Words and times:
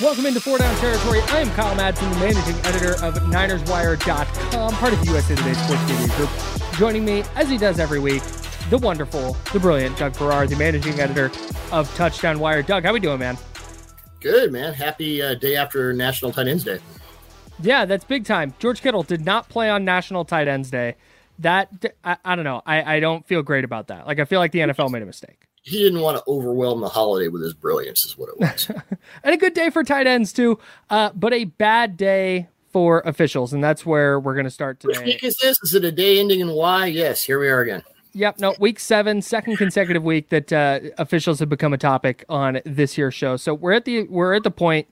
Welcome 0.00 0.26
into 0.26 0.40
Four 0.40 0.58
Down 0.58 0.74
Territory. 0.78 1.20
I 1.28 1.38
am 1.38 1.50
Kyle 1.50 1.72
Madson, 1.76 2.12
the 2.12 2.18
managing 2.18 2.56
editor 2.66 2.94
of 3.04 3.14
NinersWire.com, 3.14 4.74
part 4.74 4.92
of 4.92 4.98
the 4.98 5.06
USA 5.06 5.36
Today 5.36 5.52
Sports 5.52 5.88
Media 5.88 6.08
Group. 6.16 6.30
Joining 6.76 7.04
me, 7.04 7.22
as 7.36 7.48
he 7.48 7.56
does 7.56 7.78
every 7.78 8.00
week, 8.00 8.24
the 8.70 8.78
wonderful, 8.78 9.36
the 9.52 9.60
brilliant 9.60 9.96
Doug 9.96 10.16
Farrar, 10.16 10.48
the 10.48 10.56
managing 10.56 10.98
editor 10.98 11.30
of 11.70 11.88
Touchdown 11.94 12.40
Wire. 12.40 12.60
Doug, 12.60 12.82
how 12.82 12.92
we 12.92 12.98
doing, 12.98 13.20
man? 13.20 13.38
Good, 14.18 14.50
man. 14.50 14.74
Happy 14.74 15.22
uh, 15.22 15.34
day 15.34 15.54
after 15.54 15.92
National 15.92 16.32
Tight 16.32 16.48
Ends 16.48 16.64
Day. 16.64 16.80
Yeah, 17.62 17.84
that's 17.84 18.04
big 18.04 18.24
time. 18.24 18.52
George 18.58 18.82
Kittle 18.82 19.04
did 19.04 19.24
not 19.24 19.48
play 19.48 19.70
on 19.70 19.84
National 19.84 20.24
Tight 20.24 20.48
Ends 20.48 20.72
Day. 20.72 20.96
That 21.38 21.70
I, 22.02 22.16
I 22.24 22.34
don't 22.34 22.44
know. 22.44 22.62
I, 22.66 22.96
I 22.96 23.00
don't 23.00 23.24
feel 23.24 23.42
great 23.42 23.64
about 23.64 23.86
that. 23.88 24.08
Like 24.08 24.18
I 24.18 24.24
feel 24.24 24.40
like 24.40 24.50
the 24.50 24.58
NFL 24.58 24.90
made 24.90 25.02
a 25.02 25.06
mistake. 25.06 25.46
He 25.64 25.82
didn't 25.82 26.00
want 26.00 26.18
to 26.18 26.22
overwhelm 26.28 26.82
the 26.82 26.90
holiday 26.90 27.28
with 27.28 27.42
his 27.42 27.54
brilliance, 27.54 28.04
is 28.04 28.18
what 28.18 28.28
it 28.28 28.38
was. 28.38 28.70
and 29.24 29.34
a 29.34 29.36
good 29.38 29.54
day 29.54 29.70
for 29.70 29.82
tight 29.82 30.06
ends 30.06 30.30
too, 30.30 30.58
uh, 30.90 31.10
but 31.14 31.32
a 31.32 31.44
bad 31.44 31.96
day 31.96 32.48
for 32.70 33.00
officials, 33.06 33.54
and 33.54 33.64
that's 33.64 33.86
where 33.86 34.20
we're 34.20 34.34
going 34.34 34.44
to 34.44 34.50
start 34.50 34.78
today. 34.78 34.98
Which 34.98 35.06
week 35.06 35.24
is 35.24 35.36
this? 35.40 35.56
Is 35.62 35.74
it 35.74 35.82
a 35.82 35.90
day 35.90 36.20
ending 36.20 36.40
in 36.40 36.50
Y? 36.50 36.86
Yes, 36.86 37.22
here 37.22 37.38
we 37.38 37.48
are 37.48 37.62
again. 37.62 37.82
Yep. 38.12 38.40
No, 38.40 38.54
week 38.60 38.78
seven, 38.78 39.22
second 39.22 39.56
consecutive 39.56 40.04
week 40.04 40.28
that 40.28 40.52
uh, 40.52 40.80
officials 40.98 41.38
have 41.38 41.48
become 41.48 41.72
a 41.72 41.78
topic 41.78 42.26
on 42.28 42.60
this 42.66 42.98
year's 42.98 43.14
show. 43.14 43.36
So 43.36 43.54
we're 43.54 43.72
at 43.72 43.86
the 43.86 44.02
we're 44.04 44.34
at 44.34 44.42
the 44.42 44.50
point 44.50 44.86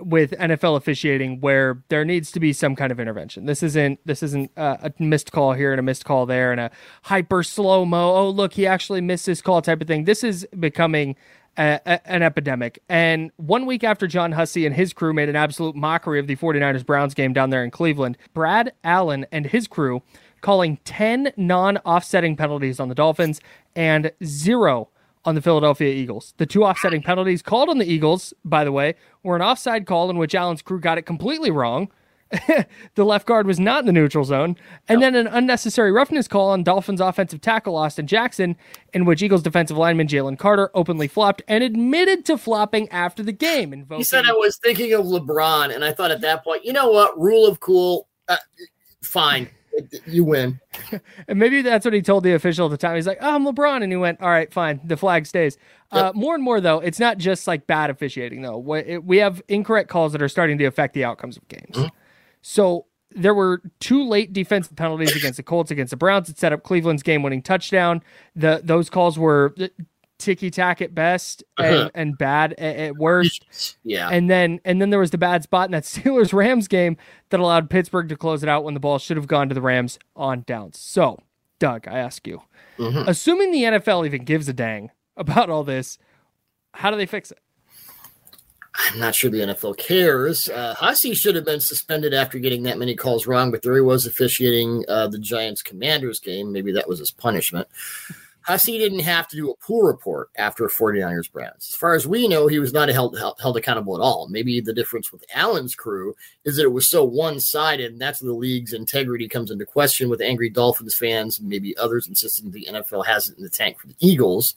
with 0.00 0.32
NFL 0.32 0.76
officiating 0.76 1.40
where 1.40 1.82
there 1.88 2.04
needs 2.04 2.32
to 2.32 2.40
be 2.40 2.52
some 2.52 2.74
kind 2.74 2.90
of 2.90 2.98
intervention. 2.98 3.46
This 3.46 3.62
isn't 3.62 4.00
this 4.04 4.22
isn't 4.22 4.50
a, 4.56 4.90
a 4.98 5.02
missed 5.02 5.32
call 5.32 5.52
here 5.52 5.72
and 5.72 5.78
a 5.78 5.82
missed 5.82 6.04
call 6.04 6.26
there 6.26 6.50
and 6.50 6.60
a 6.60 6.70
hyper 7.02 7.42
slow 7.42 7.84
mo. 7.84 8.14
Oh 8.14 8.30
look, 8.30 8.54
he 8.54 8.66
actually 8.66 9.00
missed 9.00 9.26
this 9.26 9.40
call 9.40 9.62
type 9.62 9.80
of 9.80 9.86
thing. 9.86 10.04
This 10.04 10.24
is 10.24 10.46
becoming 10.58 11.16
a, 11.56 11.80
a, 11.86 12.10
an 12.10 12.22
epidemic. 12.22 12.80
And 12.88 13.30
one 13.36 13.66
week 13.66 13.84
after 13.84 14.06
John 14.06 14.32
Hussey 14.32 14.66
and 14.66 14.74
his 14.74 14.92
crew 14.92 15.12
made 15.12 15.28
an 15.28 15.36
absolute 15.36 15.76
mockery 15.76 16.18
of 16.18 16.26
the 16.26 16.36
49ers 16.36 16.84
Browns 16.84 17.14
game 17.14 17.32
down 17.32 17.50
there 17.50 17.64
in 17.64 17.70
Cleveland, 17.70 18.18
Brad 18.32 18.72
Allen 18.82 19.26
and 19.30 19.46
his 19.46 19.66
crew 19.68 20.02
calling 20.40 20.78
10 20.84 21.32
non 21.36 21.78
offsetting 21.78 22.36
penalties 22.36 22.80
on 22.80 22.88
the 22.88 22.94
Dolphins 22.94 23.40
and 23.74 24.12
zero 24.22 24.88
on 25.24 25.34
the 25.34 25.42
Philadelphia 25.42 25.92
Eagles. 25.92 26.34
The 26.36 26.46
two 26.46 26.64
offsetting 26.64 27.02
penalties 27.02 27.42
called 27.42 27.68
on 27.68 27.78
the 27.78 27.90
Eagles, 27.90 28.34
by 28.44 28.64
the 28.64 28.72
way, 28.72 28.94
were 29.22 29.36
an 29.36 29.42
offside 29.42 29.86
call 29.86 30.10
in 30.10 30.18
which 30.18 30.34
Allen's 30.34 30.62
crew 30.62 30.80
got 30.80 30.98
it 30.98 31.02
completely 31.02 31.50
wrong. 31.50 31.90
the 32.94 33.04
left 33.04 33.26
guard 33.26 33.46
was 33.46 33.60
not 33.60 33.80
in 33.80 33.86
the 33.86 33.92
neutral 33.92 34.24
zone. 34.24 34.56
And 34.88 35.00
then 35.00 35.14
an 35.14 35.26
unnecessary 35.28 35.92
roughness 35.92 36.26
call 36.26 36.50
on 36.50 36.64
Dolphins 36.64 37.00
offensive 37.00 37.40
tackle 37.40 37.76
Austin 37.76 38.06
Jackson, 38.06 38.56
in 38.92 39.04
which 39.04 39.22
Eagles 39.22 39.42
defensive 39.42 39.76
lineman 39.76 40.08
Jalen 40.08 40.38
Carter 40.38 40.70
openly 40.74 41.06
flopped 41.06 41.42
and 41.46 41.62
admitted 41.62 42.24
to 42.26 42.36
flopping 42.36 42.88
after 42.88 43.22
the 43.22 43.32
game. 43.32 43.72
Invoking- 43.72 43.98
he 43.98 44.04
said, 44.04 44.24
I 44.26 44.32
was 44.32 44.56
thinking 44.56 44.92
of 44.94 45.04
LeBron. 45.04 45.74
And 45.74 45.84
I 45.84 45.92
thought 45.92 46.10
at 46.10 46.22
that 46.22 46.42
point, 46.42 46.64
you 46.64 46.72
know 46.72 46.90
what? 46.90 47.18
Rule 47.18 47.46
of 47.46 47.60
cool, 47.60 48.08
uh, 48.28 48.36
fine 49.02 49.48
you 50.06 50.24
win. 50.24 50.60
and 51.28 51.38
maybe 51.38 51.62
that's 51.62 51.84
what 51.84 51.94
he 51.94 52.02
told 52.02 52.24
the 52.24 52.32
official 52.32 52.66
at 52.66 52.70
the 52.70 52.76
time. 52.76 52.96
He's 52.96 53.06
like, 53.06 53.18
oh, 53.20 53.34
I'm 53.34 53.44
LeBron. 53.44 53.82
And 53.82 53.92
he 53.92 53.96
went, 53.96 54.20
all 54.20 54.30
right, 54.30 54.52
fine. 54.52 54.80
The 54.84 54.96
flag 54.96 55.26
stays. 55.26 55.56
Uh, 55.92 55.96
yep. 55.96 56.04
Uh, 56.04 56.12
more 56.18 56.34
and 56.34 56.42
more, 56.42 56.60
though, 56.60 56.80
it's 56.80 56.98
not 56.98 57.18
just 57.18 57.46
like 57.46 57.66
bad 57.66 57.90
officiating, 57.90 58.42
though. 58.42 58.58
We 58.58 59.18
have 59.18 59.42
incorrect 59.48 59.88
calls 59.88 60.12
that 60.12 60.22
are 60.22 60.28
starting 60.28 60.58
to 60.58 60.64
affect 60.64 60.94
the 60.94 61.04
outcomes 61.04 61.36
of 61.36 61.46
games. 61.48 61.76
Mm-hmm. 61.76 61.96
So 62.42 62.86
there 63.10 63.34
were 63.34 63.62
two 63.80 64.06
late 64.06 64.32
defensive 64.32 64.76
penalties 64.76 65.14
against 65.14 65.36
the 65.36 65.42
Colts, 65.42 65.70
against 65.70 65.90
the 65.90 65.96
Browns 65.96 66.28
that 66.28 66.38
set 66.38 66.52
up 66.52 66.62
Cleveland's 66.62 67.02
game 67.02 67.22
winning 67.22 67.42
touchdown. 67.42 68.02
The 68.34 68.60
Those 68.62 68.90
calls 68.90 69.18
were 69.18 69.54
ticky 70.18 70.50
tack 70.50 70.80
at 70.80 70.94
best 70.94 71.44
and, 71.58 71.66
uh-huh. 71.76 71.90
and 71.94 72.18
bad 72.18 72.52
at, 72.54 72.76
at, 72.76 72.96
worst. 72.96 73.46
Yeah. 73.86 74.08
And 74.08 74.30
then 74.30 74.60
and 74.64 74.80
then 74.80 74.90
there 74.90 74.98
was 74.98 75.10
the 75.10 75.18
bad 75.18 75.42
spot 75.42 75.66
in 75.66 75.72
that 75.72 75.82
Steelers 75.84 76.32
Rams 76.32 76.68
game 76.68 76.96
that 77.30 77.40
allowed 77.40 77.70
Pittsburgh 77.70 78.08
to 78.08 78.16
close 78.16 78.42
it 78.42 78.48
out 78.48 78.64
when 78.64 78.74
the 78.74 78.80
ball 78.80 78.98
should 78.98 79.16
have 79.16 79.26
gone 79.26 79.48
to 79.48 79.54
the 79.54 79.60
Rams 79.60 79.98
on 80.16 80.42
downs. 80.46 80.78
So, 80.78 81.18
Doug, 81.58 81.86
I 81.86 81.98
ask 81.98 82.26
you, 82.26 82.42
mm-hmm. 82.78 83.08
assuming 83.08 83.52
the 83.52 83.64
NFL 83.64 84.06
even 84.06 84.24
gives 84.24 84.48
a 84.48 84.52
dang 84.52 84.90
about 85.16 85.50
all 85.50 85.64
this, 85.64 85.98
how 86.72 86.90
do 86.90 86.96
they 86.96 87.06
fix 87.06 87.30
it? 87.30 87.38
I'm 88.76 88.98
not 88.98 89.14
sure 89.14 89.30
the 89.30 89.38
NFL 89.38 89.76
cares. 89.76 90.48
Uh, 90.48 90.74
Hussey 90.74 91.14
should 91.14 91.36
have 91.36 91.44
been 91.44 91.60
suspended 91.60 92.12
after 92.12 92.38
getting 92.38 92.64
that 92.64 92.78
many 92.78 92.96
calls 92.96 93.26
wrong, 93.26 93.52
but 93.52 93.62
there 93.62 93.74
he 93.74 93.80
was 93.80 94.04
officiating 94.04 94.84
uh, 94.88 95.06
the 95.06 95.18
Giants 95.18 95.62
Commanders 95.62 96.18
game. 96.18 96.50
Maybe 96.50 96.72
that 96.72 96.88
was 96.88 96.98
his 96.98 97.12
punishment. 97.12 97.68
Hussey 98.44 98.76
didn't 98.76 99.00
have 99.00 99.26
to 99.28 99.36
do 99.36 99.50
a 99.50 99.56
pool 99.56 99.82
report 99.82 100.28
after 100.36 100.68
49ers 100.68 101.32
Browns. 101.32 101.70
As 101.70 101.76
far 101.76 101.94
as 101.94 102.06
we 102.06 102.28
know, 102.28 102.46
he 102.46 102.58
was 102.58 102.74
not 102.74 102.90
held, 102.90 103.18
held, 103.18 103.40
held 103.40 103.56
accountable 103.56 103.94
at 103.94 104.02
all. 104.02 104.28
Maybe 104.28 104.60
the 104.60 104.74
difference 104.74 105.10
with 105.10 105.24
Allen's 105.34 105.74
crew 105.74 106.14
is 106.44 106.56
that 106.56 106.64
it 106.64 106.72
was 106.72 106.88
so 106.88 107.04
one 107.04 107.40
sided, 107.40 107.92
and 107.92 108.00
that's 108.00 108.20
where 108.20 108.28
the 108.28 108.34
league's 108.34 108.74
integrity 108.74 109.28
comes 109.28 109.50
into 109.50 109.64
question 109.64 110.10
with 110.10 110.20
angry 110.20 110.50
Dolphins 110.50 110.94
fans 110.94 111.38
and 111.38 111.48
maybe 111.48 111.74
others 111.78 112.06
insisting 112.06 112.50
the 112.50 112.68
NFL 112.70 113.06
has 113.06 113.30
it 113.30 113.38
in 113.38 113.42
the 113.42 113.48
tank 113.48 113.78
for 113.78 113.86
the 113.86 113.96
Eagles. 113.98 114.54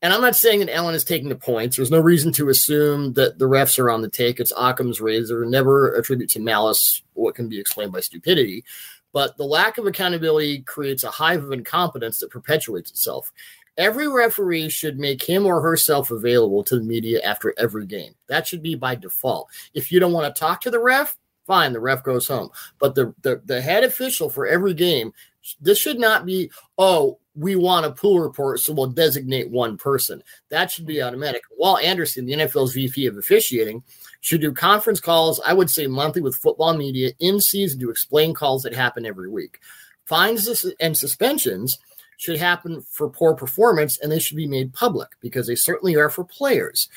And 0.00 0.12
I'm 0.12 0.22
not 0.22 0.34
saying 0.34 0.60
that 0.60 0.74
Allen 0.74 0.94
is 0.94 1.04
taking 1.04 1.28
the 1.28 1.36
points. 1.36 1.76
There's 1.76 1.90
no 1.90 2.00
reason 2.00 2.32
to 2.32 2.48
assume 2.48 3.12
that 3.12 3.38
the 3.38 3.44
refs 3.44 3.78
are 3.78 3.90
on 3.90 4.00
the 4.00 4.08
take. 4.08 4.40
It's 4.40 4.52
Occam's 4.56 5.00
razor. 5.00 5.44
Never 5.44 5.94
attribute 5.94 6.30
to 6.30 6.40
malice 6.40 7.02
what 7.12 7.36
can 7.36 7.48
be 7.48 7.60
explained 7.60 7.92
by 7.92 8.00
stupidity. 8.00 8.64
But 9.12 9.36
the 9.36 9.44
lack 9.44 9.78
of 9.78 9.86
accountability 9.86 10.60
creates 10.62 11.04
a 11.04 11.10
hive 11.10 11.44
of 11.44 11.52
incompetence 11.52 12.18
that 12.20 12.30
perpetuates 12.30 12.90
itself. 12.90 13.32
Every 13.78 14.08
referee 14.08 14.68
should 14.68 14.98
make 14.98 15.22
him 15.22 15.46
or 15.46 15.60
herself 15.60 16.10
available 16.10 16.62
to 16.64 16.78
the 16.78 16.84
media 16.84 17.20
after 17.22 17.54
every 17.56 17.86
game. 17.86 18.14
That 18.28 18.46
should 18.46 18.62
be 18.62 18.74
by 18.74 18.96
default. 18.96 19.48
If 19.72 19.90
you 19.90 19.98
don't 19.98 20.12
want 20.12 20.34
to 20.34 20.38
talk 20.38 20.60
to 20.62 20.70
the 20.70 20.80
ref, 20.80 21.16
fine, 21.46 21.72
the 21.72 21.80
ref 21.80 22.04
goes 22.04 22.28
home. 22.28 22.50
But 22.78 22.94
the, 22.94 23.14
the, 23.22 23.40
the 23.44 23.62
head 23.62 23.84
official 23.84 24.28
for 24.28 24.46
every 24.46 24.74
game, 24.74 25.12
this 25.60 25.78
should 25.78 25.98
not 25.98 26.26
be, 26.26 26.50
oh, 26.76 27.18
we 27.34 27.56
want 27.56 27.86
a 27.86 27.92
pool 27.92 28.20
report, 28.20 28.60
so 28.60 28.74
we'll 28.74 28.88
designate 28.88 29.50
one 29.50 29.78
person. 29.78 30.22
That 30.50 30.70
should 30.70 30.86
be 30.86 31.02
automatic. 31.02 31.42
Walt 31.56 31.82
Anderson, 31.82 32.26
the 32.26 32.34
NFL's 32.34 32.74
VP 32.74 33.06
of 33.06 33.16
officiating, 33.16 33.82
should 34.22 34.40
do 34.40 34.52
conference 34.52 35.00
calls, 35.00 35.40
I 35.44 35.52
would 35.52 35.68
say 35.68 35.86
monthly 35.86 36.22
with 36.22 36.36
football 36.36 36.74
media 36.74 37.12
in 37.18 37.40
season 37.40 37.80
to 37.80 37.90
explain 37.90 38.32
calls 38.32 38.62
that 38.62 38.74
happen 38.74 39.04
every 39.04 39.28
week. 39.28 39.58
Fines 40.06 40.64
and 40.80 40.96
suspensions 40.96 41.76
should 42.16 42.38
happen 42.38 42.82
for 42.82 43.10
poor 43.10 43.34
performance 43.34 43.98
and 43.98 44.10
they 44.10 44.20
should 44.20 44.36
be 44.36 44.46
made 44.46 44.72
public 44.72 45.08
because 45.20 45.48
they 45.48 45.56
certainly 45.56 45.96
are 45.96 46.08
for 46.08 46.24
players. 46.24 46.88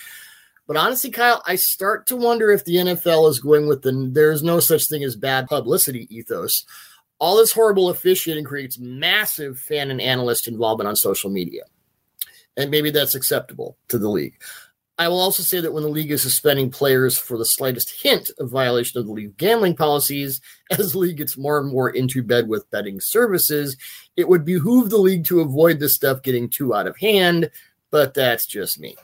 But 0.68 0.78
honestly, 0.78 1.10
Kyle, 1.10 1.42
I 1.48 1.56
start 1.56 2.06
to 2.08 2.16
wonder 2.16 2.52
if 2.52 2.64
the 2.64 2.76
NFL 2.76 3.30
is 3.30 3.40
going 3.40 3.68
with 3.68 3.82
the 3.82 4.10
there's 4.12 4.44
no 4.44 4.60
such 4.60 4.88
thing 4.88 5.04
as 5.04 5.16
bad 5.16 5.48
publicity 5.48 6.08
ethos. 6.16 6.64
All 7.18 7.38
this 7.38 7.54
horrible 7.54 7.90
officiating 7.90 8.44
creates 8.44 8.78
massive 8.78 9.58
fan 9.58 9.90
and 9.90 10.02
analyst 10.02 10.48
involvement 10.48 10.88
on 10.88 10.96
social 10.96 11.32
media. 11.32 11.64
And 12.58 12.70
maybe 12.70 12.92
that's 12.92 13.16
acceptable 13.16 13.78
to 13.88 13.98
the 13.98 14.10
league. 14.10 14.40
I 14.98 15.10
will 15.10 15.20
also 15.20 15.44
say 15.44 15.60
that 15.60 15.74
when 15.74 15.84
the 15.84 15.90
league 15.90 16.12
is 16.12 16.22
suspending 16.22 16.72
players 16.72 17.18
for 17.18 17.38
the 17.38 17.46
slightest 17.46 18.02
hint 18.02 18.32
of 18.40 18.50
violation 18.50 19.00
of 19.00 19.06
the 19.06 19.12
league 19.12 19.36
gambling 19.38 19.76
policies, 19.76 20.40
as 20.72 20.94
the 20.94 21.00
league 21.00 21.18
gets 21.18 21.38
more 21.38 21.60
and 21.60 21.70
more 21.70 21.90
into 21.90 22.24
bed 22.24 22.48
with 22.48 22.70
betting 22.72 23.00
services, 23.02 23.76
it 24.16 24.28
would 24.28 24.46
behoove 24.46 24.90
the 24.90 24.98
league 24.98 25.26
to 25.26 25.42
avoid 25.42 25.80
this 25.80 25.96
stuff 25.96 26.22
getting 26.22 26.50
too 26.50 26.74
out 26.74 26.88
of 26.88 26.98
hand. 26.98 27.50
But 27.92 28.14
that's 28.14 28.46
just 28.46 28.80
me. 28.80 28.96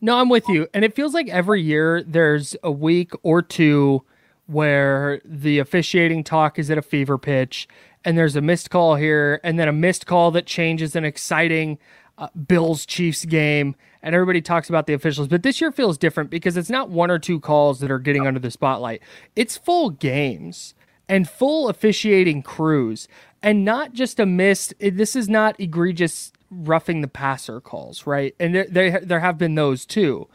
No, 0.00 0.18
I'm 0.18 0.28
with 0.28 0.48
you. 0.48 0.68
And 0.74 0.84
it 0.84 0.94
feels 0.94 1.14
like 1.14 1.28
every 1.28 1.62
year 1.62 2.02
there's 2.02 2.56
a 2.62 2.70
week 2.70 3.12
or 3.22 3.42
two 3.42 4.04
where 4.46 5.22
the 5.24 5.58
officiating 5.60 6.22
talk 6.22 6.58
is 6.58 6.70
at 6.70 6.76
a 6.76 6.82
fever 6.82 7.16
pitch 7.16 7.66
and 8.04 8.18
there's 8.18 8.36
a 8.36 8.40
missed 8.40 8.70
call 8.70 8.96
here 8.96 9.40
and 9.42 9.58
then 9.58 9.68
a 9.68 9.72
missed 9.72 10.06
call 10.06 10.30
that 10.32 10.46
changes 10.46 10.94
an 10.96 11.04
exciting 11.04 11.78
uh, 12.18 12.28
Bills 12.46 12.86
Chiefs 12.86 13.24
game, 13.24 13.74
and 14.02 14.14
everybody 14.14 14.40
talks 14.40 14.68
about 14.68 14.86
the 14.86 14.94
officials. 14.94 15.28
But 15.28 15.42
this 15.42 15.60
year 15.60 15.72
feels 15.72 15.98
different 15.98 16.30
because 16.30 16.56
it's 16.56 16.70
not 16.70 16.90
one 16.90 17.10
or 17.10 17.18
two 17.18 17.40
calls 17.40 17.80
that 17.80 17.90
are 17.90 17.98
getting 17.98 18.26
under 18.26 18.40
the 18.40 18.50
spotlight, 18.50 19.02
it's 19.34 19.56
full 19.56 19.90
games 19.90 20.74
and 21.08 21.28
full 21.28 21.68
officiating 21.68 22.42
crews, 22.42 23.08
and 23.42 23.64
not 23.64 23.92
just 23.92 24.20
a 24.20 24.26
missed. 24.26 24.74
This 24.80 25.16
is 25.16 25.28
not 25.28 25.58
egregious 25.58 26.32
roughing 26.50 27.00
the 27.00 27.08
passer 27.08 27.60
calls, 27.60 28.06
right? 28.06 28.34
And 28.38 28.54
there, 28.54 28.66
there, 28.68 29.00
there 29.00 29.20
have 29.20 29.38
been 29.38 29.54
those 29.54 29.84
too, 29.84 30.28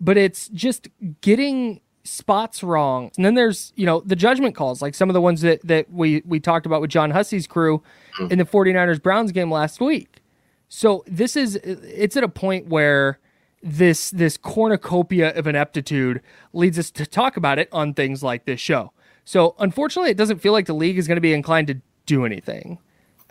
but 0.00 0.16
it's 0.16 0.48
just 0.48 0.88
getting 1.20 1.80
spots 2.04 2.62
wrong. 2.62 3.10
And 3.16 3.24
then 3.24 3.34
there's, 3.34 3.72
you 3.76 3.86
know, 3.86 4.00
the 4.00 4.16
judgment 4.16 4.54
calls, 4.54 4.82
like 4.82 4.94
some 4.94 5.08
of 5.08 5.14
the 5.14 5.20
ones 5.20 5.40
that, 5.42 5.60
that 5.66 5.90
we, 5.90 6.22
we 6.24 6.40
talked 6.40 6.66
about 6.66 6.80
with 6.80 6.90
John 6.90 7.10
Hussey's 7.10 7.46
crew 7.46 7.82
in 8.30 8.38
the 8.38 8.44
49ers 8.44 9.02
Browns 9.02 9.32
game 9.32 9.50
last 9.50 9.80
week. 9.80 10.22
So 10.74 11.04
this 11.06 11.36
is 11.36 11.56
it's 11.56 12.16
at 12.16 12.24
a 12.24 12.28
point 12.28 12.68
where 12.68 13.18
this 13.62 14.10
this 14.10 14.38
cornucopia 14.38 15.36
of 15.36 15.46
ineptitude 15.46 16.22
leads 16.54 16.78
us 16.78 16.90
to 16.92 17.04
talk 17.04 17.36
about 17.36 17.58
it 17.58 17.68
on 17.72 17.92
things 17.92 18.22
like 18.22 18.46
this 18.46 18.58
show. 18.58 18.90
So 19.24 19.54
unfortunately, 19.58 20.10
it 20.10 20.16
doesn't 20.16 20.38
feel 20.38 20.52
like 20.54 20.64
the 20.64 20.72
league 20.72 20.96
is 20.96 21.06
going 21.06 21.16
to 21.16 21.22
be 21.22 21.34
inclined 21.34 21.66
to 21.66 21.80
do 22.06 22.24
anything. 22.24 22.78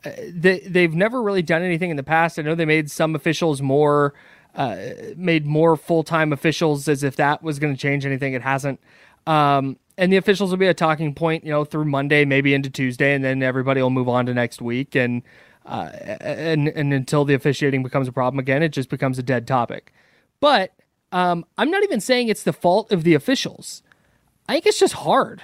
Uh, 0.06 0.12
they 0.30 0.60
they've 0.60 0.94
never 0.94 1.22
really 1.24 1.42
done 1.42 1.64
anything 1.64 1.90
in 1.90 1.98
the 1.98 2.04
past. 2.04 2.38
I 2.38 2.44
know 2.44 2.54
they 2.54 2.64
made 2.64 2.92
some 2.92 3.16
officials 3.16 3.60
more 3.60 4.14
uh, 4.56 4.78
made 5.16 5.46
more 5.46 5.78
full 5.78 6.04
time 6.04 6.34
officials 6.34 6.88
as 6.88 7.04
if 7.04 7.16
that 7.16 7.42
was 7.44 7.60
going 7.60 7.74
to 7.74 7.80
change 7.80 8.06
anything. 8.06 8.34
It 8.34 8.42
hasn't. 8.42 8.80
Um, 9.28 9.78
and 9.98 10.12
the 10.12 10.18
officials 10.18 10.50
will 10.50 10.58
be 10.58 10.68
a 10.68 10.74
talking 10.74 11.14
point, 11.14 11.44
you 11.44 11.52
know, 11.52 11.64
through 11.64 11.86
Monday, 11.86 12.26
maybe 12.26 12.54
into 12.54 12.70
Tuesday, 12.70 13.14
and 13.14 13.24
then 13.24 13.44
everybody 13.44 13.82
will 13.82 13.90
move 13.90 14.10
on 14.10 14.26
to 14.26 14.34
next 14.34 14.62
week. 14.62 14.96
And 14.96 15.22
uh, 15.66 15.92
and 16.22 16.68
and 16.70 16.92
until 16.94 17.24
the 17.24 17.34
officiating 17.34 17.84
becomes 17.84 18.08
a 18.08 18.12
problem 18.12 18.40
again, 18.40 18.64
it 18.64 18.70
just 18.70 18.90
becomes 18.90 19.20
a 19.20 19.24
dead 19.24 19.48
topic. 19.48 19.94
But 20.40 20.74
um, 21.12 21.46
I'm 21.58 21.70
not 21.70 21.84
even 21.84 22.02
saying 22.02 22.30
it's 22.30 22.44
the 22.44 22.54
fault 22.54 22.92
of 22.92 23.04
the 23.04 23.14
officials. 23.14 23.84
I 24.50 24.54
think 24.54 24.66
it's 24.66 24.80
just 24.80 24.96
hard. 24.96 25.44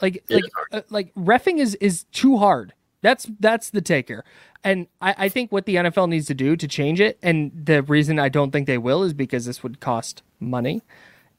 Like 0.00 0.24
like 0.28 0.44
uh, 0.72 0.82
like 0.90 1.14
refing 1.14 1.58
is 1.58 1.76
is 1.76 2.04
too 2.04 2.38
hard. 2.38 2.72
That's 3.02 3.28
that's 3.38 3.70
the 3.70 3.82
taker. 3.82 4.24
And 4.64 4.86
I, 5.00 5.14
I 5.18 5.28
think 5.28 5.52
what 5.52 5.66
the 5.66 5.74
NFL 5.74 6.08
needs 6.08 6.26
to 6.26 6.34
do 6.34 6.56
to 6.56 6.68
change 6.68 7.00
it, 7.00 7.18
and 7.22 7.50
the 7.52 7.82
reason 7.82 8.18
I 8.18 8.28
don't 8.28 8.52
think 8.52 8.66
they 8.66 8.78
will 8.78 9.02
is 9.02 9.12
because 9.12 9.44
this 9.44 9.62
would 9.62 9.80
cost 9.80 10.22
money, 10.40 10.82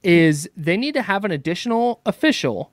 is 0.03 0.49
they 0.55 0.77
need 0.77 0.93
to 0.93 1.01
have 1.01 1.23
an 1.25 1.31
additional 1.31 2.01
official 2.05 2.71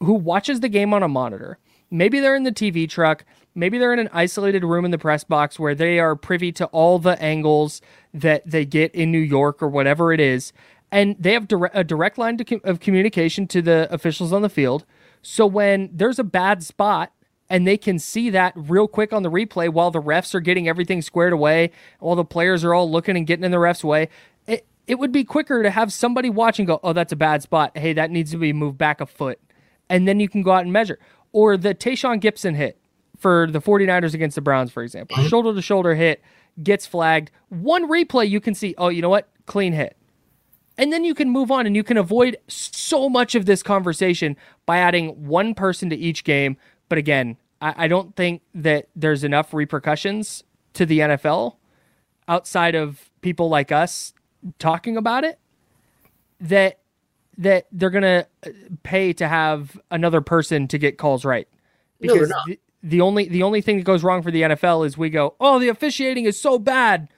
who 0.00 0.12
watches 0.12 0.60
the 0.60 0.68
game 0.68 0.92
on 0.92 1.02
a 1.02 1.08
monitor. 1.08 1.58
Maybe 1.90 2.20
they're 2.20 2.36
in 2.36 2.42
the 2.42 2.52
TV 2.52 2.88
truck. 2.88 3.24
Maybe 3.54 3.78
they're 3.78 3.92
in 3.92 3.98
an 3.98 4.10
isolated 4.12 4.64
room 4.64 4.84
in 4.84 4.90
the 4.90 4.98
press 4.98 5.24
box 5.24 5.58
where 5.58 5.74
they 5.74 5.98
are 5.98 6.14
privy 6.14 6.52
to 6.52 6.66
all 6.66 6.98
the 6.98 7.20
angles 7.22 7.80
that 8.12 8.42
they 8.44 8.66
get 8.66 8.94
in 8.94 9.10
New 9.10 9.18
York 9.18 9.62
or 9.62 9.68
whatever 9.68 10.12
it 10.12 10.20
is. 10.20 10.52
And 10.92 11.16
they 11.18 11.32
have 11.32 11.48
a 11.72 11.82
direct 11.82 12.18
line 12.18 12.36
to, 12.36 12.60
of 12.64 12.80
communication 12.80 13.46
to 13.48 13.62
the 13.62 13.88
officials 13.90 14.32
on 14.32 14.42
the 14.42 14.50
field. 14.50 14.84
So 15.22 15.46
when 15.46 15.90
there's 15.92 16.18
a 16.18 16.24
bad 16.24 16.62
spot 16.62 17.12
and 17.48 17.66
they 17.66 17.76
can 17.76 17.98
see 17.98 18.30
that 18.30 18.52
real 18.56 18.88
quick 18.88 19.12
on 19.12 19.22
the 19.22 19.30
replay 19.30 19.68
while 19.68 19.90
the 19.90 20.02
refs 20.02 20.34
are 20.34 20.40
getting 20.40 20.68
everything 20.68 21.02
squared 21.02 21.32
away, 21.32 21.70
while 22.00 22.16
the 22.16 22.24
players 22.24 22.64
are 22.64 22.74
all 22.74 22.90
looking 22.90 23.16
and 23.16 23.26
getting 23.26 23.44
in 23.44 23.50
the 23.50 23.58
refs' 23.58 23.84
way. 23.84 24.08
It, 24.46 24.66
it 24.86 24.98
would 24.98 25.12
be 25.12 25.24
quicker 25.24 25.62
to 25.62 25.70
have 25.70 25.92
somebody 25.92 26.30
watching 26.30 26.66
go, 26.66 26.80
oh, 26.82 26.92
that's 26.92 27.12
a 27.12 27.16
bad 27.16 27.42
spot. 27.42 27.76
Hey, 27.76 27.92
that 27.92 28.10
needs 28.10 28.30
to 28.32 28.36
be 28.36 28.52
moved 28.52 28.78
back 28.78 29.00
a 29.00 29.06
foot. 29.06 29.40
And 29.88 30.08
then 30.08 30.18
you 30.18 30.28
can 30.28 30.42
go 30.42 30.52
out 30.52 30.62
and 30.62 30.72
measure. 30.72 30.98
Or 31.32 31.56
the 31.56 31.74
Tashaun 31.74 32.20
Gipson 32.20 32.56
hit 32.56 32.78
for 33.18 33.48
the 33.50 33.60
49ers 33.60 34.14
against 34.14 34.34
the 34.34 34.40
Browns, 34.40 34.72
for 34.72 34.82
example. 34.82 35.16
Mm-hmm. 35.16 35.28
Shoulder 35.28 35.54
to 35.54 35.62
shoulder 35.62 35.94
hit, 35.94 36.22
gets 36.62 36.86
flagged. 36.86 37.30
One 37.48 37.88
replay, 37.88 38.28
you 38.28 38.40
can 38.40 38.54
see, 38.54 38.74
oh, 38.78 38.88
you 38.88 39.02
know 39.02 39.08
what? 39.08 39.28
Clean 39.46 39.72
hit. 39.72 39.96
And 40.78 40.92
then 40.92 41.04
you 41.04 41.14
can 41.14 41.30
move 41.30 41.50
on 41.50 41.66
and 41.66 41.74
you 41.74 41.82
can 41.82 41.96
avoid 41.96 42.36
so 42.48 43.08
much 43.08 43.34
of 43.34 43.46
this 43.46 43.62
conversation 43.62 44.36
by 44.66 44.78
adding 44.78 45.26
one 45.26 45.54
person 45.54 45.88
to 45.90 45.96
each 45.96 46.22
game 46.22 46.58
but 46.88 46.98
again, 46.98 47.36
I, 47.60 47.84
I 47.84 47.88
don't 47.88 48.14
think 48.16 48.42
that 48.54 48.88
there's 48.94 49.24
enough 49.24 49.52
repercussions 49.52 50.44
to 50.74 50.86
the 50.86 51.00
NFL 51.00 51.56
outside 52.28 52.74
of 52.74 53.10
people 53.20 53.48
like 53.48 53.72
us 53.72 54.12
talking 54.58 54.96
about 54.96 55.24
it 55.24 55.38
that 56.40 56.78
that 57.38 57.66
they're 57.72 57.90
gonna 57.90 58.26
uh, 58.46 58.50
pay 58.82 59.12
to 59.12 59.28
have 59.28 59.78
another 59.90 60.20
person 60.20 60.68
to 60.68 60.78
get 60.78 60.98
calls 60.98 61.24
right. 61.24 61.48
Because 62.00 62.28
no, 62.28 62.36
the, 62.46 62.60
the, 62.82 63.00
only 63.00 63.28
the 63.28 63.42
only 63.42 63.60
thing 63.60 63.78
that 63.78 63.84
goes 63.84 64.02
wrong 64.02 64.22
for 64.22 64.30
the 64.30 64.42
NFL 64.42 64.86
is 64.86 64.98
we 64.98 65.10
go 65.10 65.34
oh 65.40 65.58
the 65.58 65.68
officiating 65.68 66.24
is 66.24 66.40
so 66.40 66.58
bad. 66.58 67.08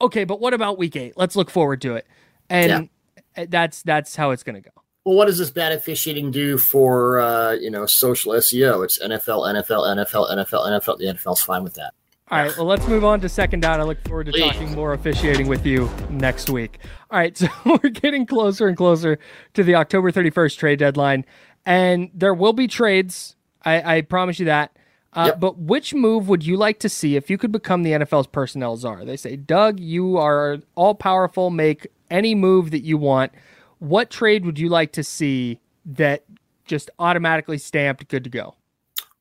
Okay 0.00 0.24
but 0.24 0.40
what 0.40 0.54
about 0.54 0.78
week 0.78 0.96
eight? 0.96 1.14
Let's 1.16 1.36
look 1.36 1.50
forward 1.50 1.80
to 1.82 1.96
it. 1.96 2.06
And 2.50 2.88
yeah. 3.36 3.46
that's 3.48 3.82
that's 3.82 4.16
how 4.16 4.30
it's 4.30 4.42
gonna 4.42 4.60
go 4.60 4.70
well, 5.08 5.16
what 5.16 5.24
does 5.24 5.38
this 5.38 5.48
bad 5.48 5.72
officiating 5.72 6.30
do 6.30 6.58
for 6.58 7.18
uh, 7.18 7.52
you 7.52 7.70
know 7.70 7.86
social 7.86 8.34
SEO? 8.34 8.84
It's 8.84 9.02
NFL, 9.02 9.54
NFL, 9.54 9.96
NFL, 9.96 10.30
NFL, 10.30 10.68
NFL. 10.68 10.98
The 10.98 11.06
NFL's 11.06 11.40
fine 11.40 11.64
with 11.64 11.72
that. 11.76 11.94
All 12.30 12.38
right, 12.38 12.54
well, 12.58 12.66
let's 12.66 12.86
move 12.86 13.06
on 13.06 13.22
to 13.22 13.28
second 13.30 13.60
down. 13.60 13.80
I 13.80 13.84
look 13.84 14.06
forward 14.06 14.26
to 14.26 14.32
Please. 14.32 14.52
talking 14.52 14.74
more 14.74 14.92
officiating 14.92 15.48
with 15.48 15.64
you 15.64 15.88
next 16.10 16.50
week. 16.50 16.80
All 17.10 17.18
right, 17.18 17.34
so 17.38 17.48
we're 17.64 17.88
getting 17.88 18.26
closer 18.26 18.68
and 18.68 18.76
closer 18.76 19.18
to 19.54 19.64
the 19.64 19.76
October 19.76 20.12
31st 20.12 20.58
trade 20.58 20.78
deadline, 20.78 21.24
and 21.64 22.10
there 22.12 22.34
will 22.34 22.52
be 22.52 22.68
trades. 22.68 23.34
I, 23.64 23.96
I 23.96 24.00
promise 24.02 24.38
you 24.38 24.44
that. 24.44 24.76
Uh, 25.14 25.28
yep. 25.28 25.40
But 25.40 25.58
which 25.58 25.94
move 25.94 26.28
would 26.28 26.44
you 26.44 26.58
like 26.58 26.80
to 26.80 26.90
see 26.90 27.16
if 27.16 27.30
you 27.30 27.38
could 27.38 27.50
become 27.50 27.82
the 27.82 27.92
NFL's 27.92 28.26
personnel 28.26 28.76
czar? 28.76 29.06
They 29.06 29.16
say, 29.16 29.36
Doug, 29.36 29.80
you 29.80 30.18
are 30.18 30.58
all 30.74 30.94
powerful. 30.94 31.48
Make 31.48 31.86
any 32.10 32.34
move 32.34 32.72
that 32.72 32.84
you 32.84 32.98
want. 32.98 33.32
What 33.78 34.10
trade 34.10 34.44
would 34.44 34.58
you 34.58 34.68
like 34.68 34.92
to 34.92 35.04
see 35.04 35.60
that 35.86 36.24
just 36.64 36.90
automatically 36.98 37.58
stamped 37.58 38.08
good 38.08 38.24
to 38.24 38.30
go? 38.30 38.54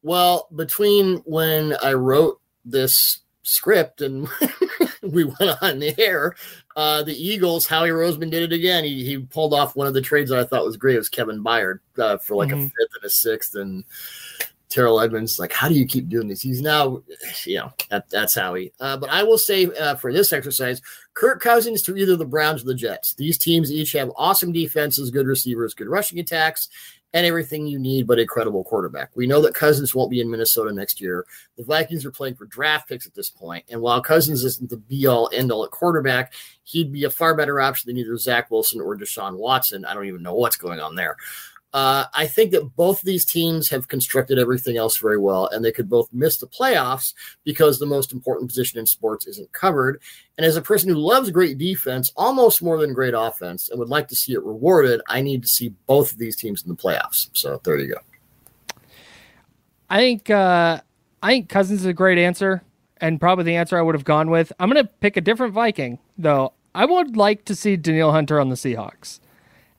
Well, 0.03 0.47
between 0.55 1.17
when 1.25 1.75
I 1.83 1.93
wrote 1.93 2.39
this 2.63 3.19
script 3.43 4.01
and 4.01 4.27
we 5.01 5.23
went 5.23 5.61
on 5.61 5.79
the 5.79 5.95
air, 5.99 6.35
uh, 6.75 7.03
the 7.03 7.15
Eagles, 7.15 7.65
Howie 7.65 7.89
Roseman 7.89 8.29
did 8.29 8.43
it 8.43 8.53
again. 8.53 8.83
He, 8.83 9.03
he 9.03 9.17
pulled 9.19 9.53
off 9.53 9.75
one 9.75 9.87
of 9.87 9.93
the 9.93 10.01
trades 10.01 10.29
that 10.29 10.39
I 10.39 10.43
thought 10.43 10.65
was 10.65 10.77
great. 10.77 10.95
It 10.95 10.99
was 10.99 11.09
Kevin 11.09 11.43
Byard 11.43 11.79
uh, 11.97 12.17
for 12.17 12.35
like 12.35 12.49
mm-hmm. 12.49 12.59
a 12.59 12.63
fifth 12.63 12.95
and 12.95 13.05
a 13.05 13.09
sixth. 13.09 13.55
And 13.55 13.83
Terrell 14.69 14.99
Edmunds, 14.99 15.39
like, 15.39 15.53
how 15.53 15.69
do 15.69 15.75
you 15.75 15.85
keep 15.85 16.09
doing 16.09 16.27
this? 16.27 16.41
He's 16.41 16.61
now, 16.61 17.01
you 17.45 17.57
know, 17.57 17.73
that, 17.89 18.09
that's 18.09 18.35
how 18.35 18.53
he. 18.55 18.71
Uh, 18.79 18.97
but 18.97 19.09
I 19.09 19.23
will 19.23 19.37
say 19.37 19.65
uh, 19.65 19.95
for 19.95 20.11
this 20.11 20.33
exercise, 20.33 20.81
Kirk 21.13 21.41
Cousins 21.41 21.81
to 21.83 21.95
either 21.95 22.15
the 22.15 22.25
Browns 22.25 22.63
or 22.63 22.65
the 22.65 22.75
Jets. 22.75 23.13
These 23.13 23.37
teams 23.37 23.71
each 23.71 23.93
have 23.93 24.11
awesome 24.17 24.51
defenses, 24.51 25.09
good 25.09 25.25
receivers, 25.25 25.73
good 25.73 25.87
rushing 25.87 26.19
attacks, 26.19 26.67
and 27.13 27.25
everything 27.25 27.65
you 27.65 27.79
need 27.79 28.05
but 28.05 28.19
a 28.19 28.25
credible 28.25 28.63
quarterback. 28.65 29.09
We 29.15 29.27
know 29.27 29.41
that 29.41 29.53
Cousins 29.53 29.95
won't 29.95 30.11
be 30.11 30.19
in 30.19 30.29
Minnesota 30.29 30.73
next 30.73 30.99
year. 30.99 31.25
The 31.57 31.63
Vikings 31.63 32.05
are 32.05 32.11
playing 32.11 32.35
for 32.35 32.45
draft 32.45 32.89
picks 32.89 33.07
at 33.07 33.15
this 33.15 33.29
point, 33.29 33.65
and 33.69 33.81
while 33.81 34.01
Cousins 34.01 34.43
isn't 34.43 34.69
the 34.69 34.77
be 34.77 35.07
all 35.07 35.29
end 35.33 35.51
all 35.51 35.63
at 35.63 35.71
quarterback, 35.71 36.33
he'd 36.63 36.91
be 36.91 37.05
a 37.05 37.09
far 37.09 37.35
better 37.35 37.61
option 37.61 37.87
than 37.87 37.97
either 37.97 38.17
Zach 38.17 38.51
Wilson 38.51 38.81
or 38.81 38.97
Deshaun 38.97 39.37
Watson. 39.37 39.85
I 39.85 39.93
don't 39.93 40.07
even 40.07 40.21
know 40.21 40.35
what's 40.35 40.57
going 40.57 40.81
on 40.81 40.95
there. 40.95 41.15
Uh, 41.73 42.05
I 42.13 42.27
think 42.27 42.51
that 42.51 42.75
both 42.75 43.01
these 43.01 43.25
teams 43.25 43.69
have 43.69 43.87
constructed 43.87 44.39
everything 44.39 44.77
else 44.77 44.97
very 44.97 45.17
well, 45.17 45.47
and 45.47 45.63
they 45.63 45.71
could 45.71 45.89
both 45.89 46.07
miss 46.13 46.37
the 46.37 46.47
playoffs 46.47 47.13
because 47.43 47.77
the 47.77 47.85
most 47.85 48.13
important 48.13 48.49
position 48.49 48.79
in 48.79 48.85
sports 48.85 49.27
isn't 49.27 49.51
covered. 49.51 50.01
And 50.37 50.45
as 50.45 50.55
a 50.55 50.61
person 50.61 50.89
who 50.89 50.95
loves 50.95 51.29
great 51.29 51.57
defense 51.57 52.11
almost 52.15 52.61
more 52.61 52.79
than 52.79 52.93
great 52.93 53.13
offense 53.15 53.69
and 53.69 53.79
would 53.79 53.89
like 53.89 54.07
to 54.07 54.15
see 54.15 54.33
it 54.33 54.43
rewarded, 54.43 55.01
I 55.07 55.21
need 55.21 55.41
to 55.43 55.47
see 55.47 55.73
both 55.87 56.13
of 56.13 56.17
these 56.17 56.35
teams 56.35 56.63
in 56.63 56.69
the 56.69 56.75
playoffs. 56.75 57.29
So 57.33 57.59
there 57.63 57.77
you 57.77 57.93
go. 57.93 57.99
I 59.89 59.97
think 59.97 60.29
uh, 60.29 60.81
I 61.21 61.27
think 61.27 61.49
Cousins 61.49 61.81
is 61.81 61.85
a 61.85 61.93
great 61.93 62.17
answer, 62.17 62.63
and 62.97 63.19
probably 63.19 63.43
the 63.43 63.55
answer 63.55 63.77
I 63.77 63.81
would 63.81 63.95
have 63.95 64.05
gone 64.05 64.29
with. 64.29 64.53
I'm 64.59 64.69
going 64.69 64.83
to 64.83 64.89
pick 65.01 65.17
a 65.17 65.21
different 65.21 65.53
Viking 65.53 65.99
though. 66.17 66.53
I 66.73 66.85
would 66.85 67.17
like 67.17 67.45
to 67.45 67.55
see 67.55 67.75
Danielle 67.75 68.11
Hunter 68.11 68.39
on 68.39 68.49
the 68.49 68.55
Seahawks. 68.55 69.19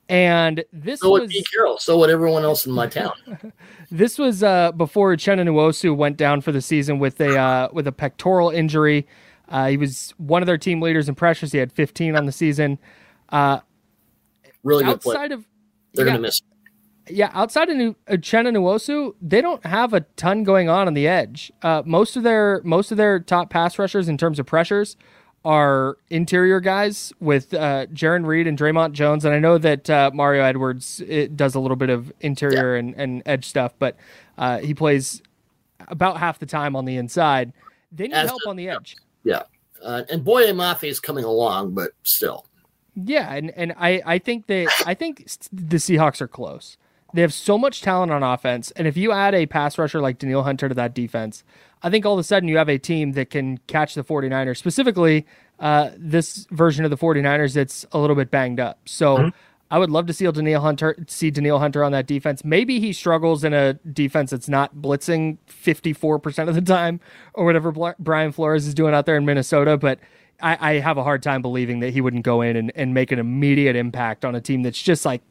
And 0.09 0.65
this 0.73 1.00
so 1.00 1.11
was 1.11 1.21
would 1.23 1.31
Pete 1.31 1.47
Carroll. 1.50 1.79
So 1.79 1.99
would 1.99 2.09
everyone 2.09 2.43
else 2.43 2.65
in 2.65 2.73
my 2.73 2.87
town. 2.88 3.12
this 3.91 4.19
was 4.19 4.43
uh, 4.43 4.73
before 4.73 5.15
Nwosu 5.17 5.95
went 5.95 6.17
down 6.17 6.41
for 6.41 6.50
the 6.53 6.62
season 6.62 6.99
with 6.99 7.21
a 7.21 7.37
uh, 7.37 7.69
with 7.73 7.87
a 7.87 7.93
pectoral 7.93 8.50
injury. 8.50 9.07
Uh, 9.49 9.69
he 9.69 9.77
was 9.77 10.15
one 10.19 10.43
of 10.43 10.47
their 10.47 10.59
team 10.59 10.81
leaders 10.81 11.09
in 11.09 11.15
pressures. 11.15 11.53
He 11.53 11.59
had 11.59 11.73
15 11.73 12.17
on 12.17 12.27
the 12.27 12.33
season. 12.33 12.79
Uh, 13.29 13.61
really 14.62 14.85
good 14.85 14.95
outside 14.95 15.29
play. 15.29 15.35
of 15.35 15.47
they're 15.95 16.07
yeah, 16.07 16.12
gonna 16.12 16.23
miss. 16.23 16.41
Yeah, 17.11 17.31
outside 17.33 17.71
of 17.71 17.77
New, 17.77 17.97
Uchenna 18.09 18.53
Nwosu, 18.55 19.15
they 19.23 19.41
don't 19.41 19.65
have 19.65 19.95
a 19.95 20.00
ton 20.17 20.45
going 20.45 20.69
on 20.69 20.87
on 20.87 20.93
the 20.93 21.09
edge. 21.09 21.50
Uh, 21.62 21.83
most 21.85 22.17
of 22.17 22.23
their 22.23 22.61
most 22.65 22.91
of 22.91 22.97
their 22.97 23.21
top 23.21 23.50
pass 23.50 23.79
rushers 23.79 24.09
in 24.09 24.17
terms 24.19 24.38
of 24.38 24.47
pressures 24.47 24.97
are 25.45 25.97
interior 26.11 26.61
guys 26.61 27.12
with 27.21 27.54
uh, 27.54 27.87
Jarran 27.87 28.26
Reed 28.26 28.47
and 28.47 28.59
Dre'Mont 28.59 28.92
Jones, 28.92 29.25
and 29.25 29.35
I 29.35 29.38
know 29.38 29.59
that 29.59 29.88
uh, 29.88 30.11
Mario 30.12 30.42
Edwards 30.42 31.02
does 31.35 31.54
a 31.54 31.61
little 31.61 31.76
bit 31.76 31.90
of 31.90 32.12
interior 32.21 32.75
yeah. 32.75 32.80
and, 32.80 32.95
and 32.97 33.23
edge 33.26 33.47
stuff, 33.47 33.73
but 33.78 33.97
uh, 34.37 34.59
he 34.59 34.75
plays 34.75 35.23
about 35.88 36.18
half 36.18 36.38
the 36.38 36.47
time 36.47 36.75
on 36.76 36.85
the 36.85 36.97
inside. 36.97 37.52
They 37.92 38.09
need 38.09 38.14
As 38.14 38.28
help 38.28 38.42
on 38.47 38.57
the 38.57 38.68
edge. 38.68 38.97
Yeah, 39.25 39.42
uh, 39.83 40.02
and 40.11 40.25
Boye 40.25 40.52
Mafe 40.52 40.88
is 40.88 41.00
coming 41.00 41.25
along, 41.25 41.75
but 41.75 41.92
still. 42.02 42.45
Yeah, 42.95 43.33
and, 43.33 43.50
and 43.57 43.75
I, 43.78 44.02
I 44.04 44.18
think 44.18 44.49
they 44.49 44.66
I 44.85 44.95
think 44.95 45.25
the 45.52 45.76
Seahawks 45.76 46.21
are 46.21 46.28
close. 46.28 46.76
They 47.15 47.23
have 47.23 47.33
so 47.33 47.57
much 47.57 47.81
talent 47.81 48.12
on 48.12 48.23
offense, 48.23 48.71
and 48.73 48.87
if 48.87 48.97
you 48.97 49.12
add 49.12 49.35
a 49.35 49.47
pass 49.47 49.79
rusher 49.79 50.00
like 50.00 50.19
Danielle 50.19 50.43
Hunter 50.43 50.69
to 50.69 50.75
that 50.75 50.95
defense, 50.95 51.43
I 51.83 51.91
think 51.91 52.05
all 52.05 52.15
of 52.15 52.19
a 52.19 52.25
sudden 52.25 52.49
you 52.49 52.59
have 52.59 52.69
a 52.69 52.79
team 52.79 53.12
that 53.12 53.31
can 53.31 53.59
catch 53.67 53.95
the 53.95 54.05
49ers, 54.05 54.59
specifically 54.59 55.27
uh, 55.59 55.91
this 55.97 56.47
version 56.50 56.85
of 56.85 56.91
the 56.91 56.99
49ers 56.99 57.55
that's 57.55 57.87
a 57.93 57.99
little 57.99 58.17
bit 58.17 58.31
banged 58.31 58.61
up. 58.61 58.81
So 58.85 59.17
mm-hmm. 59.17 59.29
I 59.71 59.79
would 59.79 59.91
love 59.91 60.07
to 60.07 60.12
see 60.12 60.31
Danielle 60.31 60.62
Hunter 60.62 60.97
see 61.09 61.31
Danielle 61.31 61.59
Hunter 61.59 61.85
on 61.85 61.93
that 61.93 62.07
defense. 62.07 62.45
Maybe 62.45 62.81
he 62.81 62.93
struggles 62.93 63.45
in 63.45 63.53
a 63.53 63.75
defense 63.75 64.31
that's 64.31 64.49
not 64.49 64.77
blitzing 64.77 65.38
54% 65.49 66.49
of 66.49 66.55
the 66.55 66.62
time 66.62 67.00
or 67.35 67.45
whatever 67.45 67.73
Brian 67.99 68.33
Flores 68.33 68.67
is 68.67 68.75
doing 68.75 68.95
out 68.95 69.07
there 69.07 69.17
in 69.17 69.27
Minnesota, 69.27 69.77
but 69.77 69.99
I, 70.41 70.77
I 70.77 70.79
have 70.79 70.97
a 70.97 71.03
hard 71.03 71.23
time 71.23 71.43
believing 71.43 71.81
that 71.81 71.91
he 71.91 72.00
wouldn't 72.00 72.23
go 72.23 72.41
in 72.41 72.57
and, 72.57 72.73
and 72.75 72.95
make 72.95 73.12
an 73.12 73.19
immediate 73.19 73.77
impact 73.77 74.25
on 74.25 74.35
a 74.35 74.41
team 74.41 74.62
that's 74.62 74.81
just 74.81 75.05
like 75.05 75.23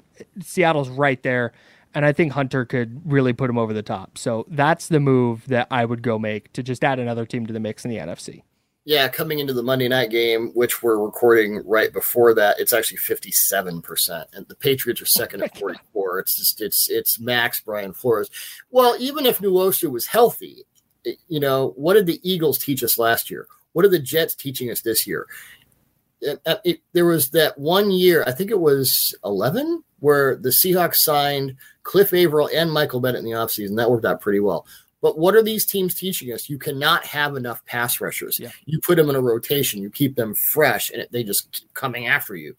Seattle's 0.42 0.90
right 0.90 1.22
there 1.24 1.54
and 1.98 2.06
I 2.06 2.14
think 2.14 2.32
Hunter 2.32 2.64
could 2.64 3.02
really 3.12 3.34
put 3.34 3.50
him 3.50 3.58
over 3.58 3.74
the 3.74 3.82
top. 3.82 4.20
So 4.20 4.46
that's 4.50 4.88
the 4.88 5.00
move 5.00 5.48
that 5.48 5.68
I 5.72 5.84
would 5.84 6.04
go 6.04 6.20
make 6.20 6.54
to 6.54 6.62
just 6.62 6.84
add 6.84 7.00
another 7.00 7.26
team 7.26 7.48
to 7.48 7.54
the 7.54 7.60
mix 7.60 7.86
in 7.86 7.90
the 7.90 7.98
NFC. 7.98 8.44
Yeah, 8.86 9.10
coming 9.10 9.40
into 9.40 9.52
the 9.52 9.64
Monday 9.64 9.88
night 9.88 10.12
game, 10.12 10.52
which 10.54 10.84
we're 10.84 10.98
recording 10.98 11.62
right 11.66 11.92
before 11.92 12.36
that, 12.36 12.60
it's 12.60 12.72
actually 12.72 12.98
fifty-seven 12.98 13.82
percent, 13.82 14.30
and 14.32 14.48
the 14.48 14.56
Patriots 14.56 15.02
are 15.02 15.06
oh 15.06 15.08
second 15.08 15.42
at 15.42 15.58
forty-four. 15.58 16.20
It's 16.20 16.38
just 16.38 16.62
it's 16.62 16.90
it's 16.90 17.20
max 17.20 17.60
Brian 17.60 17.92
Flores. 17.92 18.30
Well, 18.70 18.96
even 19.00 19.26
if 19.26 19.40
Nwosu 19.40 19.92
was 19.92 20.06
healthy, 20.06 20.66
it, 21.04 21.18
you 21.28 21.40
know 21.42 21.74
what 21.76 21.96
did 21.96 22.06
the 22.06 22.22
Eagles 22.24 22.60
teach 22.60 22.82
us 22.82 22.98
last 22.98 23.30
year? 23.30 23.48
What 23.74 23.84
are 23.84 23.90
the 23.90 24.00
Jets 24.00 24.36
teaching 24.36 24.72
us 24.72 24.82
this 24.82 25.06
year? 25.06 25.26
It, 26.22 26.40
uh, 26.46 26.58
it, 26.64 26.80
there 26.94 27.06
was 27.06 27.32
that 27.32 27.58
one 27.58 27.92
year, 27.92 28.24
I 28.26 28.32
think 28.32 28.52
it 28.52 28.60
was 28.60 29.14
eleven, 29.26 29.84
where 30.00 30.36
the 30.36 30.50
Seahawks 30.50 30.98
signed 30.98 31.56
Cliff 31.84 32.14
Avril 32.14 32.50
and 32.54 32.72
Michael 32.72 33.00
Bennett 33.00 33.20
in 33.20 33.26
the 33.26 33.32
offseason. 33.32 33.76
That 33.78 33.90
worked 33.90 34.06
out 34.06 34.22
pretty 34.22 34.40
well. 34.40 34.66
But 35.02 35.18
what 35.18 35.36
are 35.36 35.44
these 35.44 35.66
teams 35.66 35.94
teaching 35.94 36.34
us? 36.34 36.50
You 36.50 36.58
cannot 36.58 37.06
have 37.06 37.36
enough 37.36 37.64
pass 37.66 38.02
rushers. 38.02 38.40
Yeah. 38.40 38.50
You 38.66 38.80
put 38.80 38.98
them 38.98 39.10
in 39.10 39.16
a 39.16 39.22
rotation, 39.22 39.82
you 39.82 39.90
keep 39.90 40.16
them 40.16 40.34
fresh, 40.34 40.90
and 40.90 41.06
they 41.12 41.24
just 41.24 41.52
keep 41.52 41.72
coming 41.74 42.08
after 42.08 42.36
you. 42.36 42.56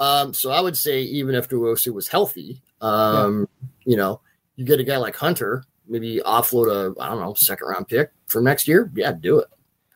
Um, 0.00 0.32
so 0.32 0.50
I 0.50 0.60
would 0.60 0.76
say 0.76 1.02
even 1.02 1.34
if 1.34 1.48
Nwosu 1.48 1.92
was 1.92 2.08
healthy, 2.08 2.62
um, 2.80 3.48
yeah. 3.60 3.68
you 3.84 3.96
know, 3.96 4.20
you 4.56 4.64
get 4.64 4.80
a 4.80 4.84
guy 4.84 4.96
like 4.96 5.16
Hunter, 5.16 5.64
maybe 5.88 6.20
offload 6.24 6.70
a 6.70 7.00
I 7.00 7.08
don't 7.08 7.20
know 7.20 7.34
second 7.34 7.66
round 7.66 7.88
pick 7.88 8.10
for 8.26 8.40
next 8.40 8.68
year. 8.68 8.90
Yeah, 8.94 9.12
do 9.12 9.38
it. 9.38 9.48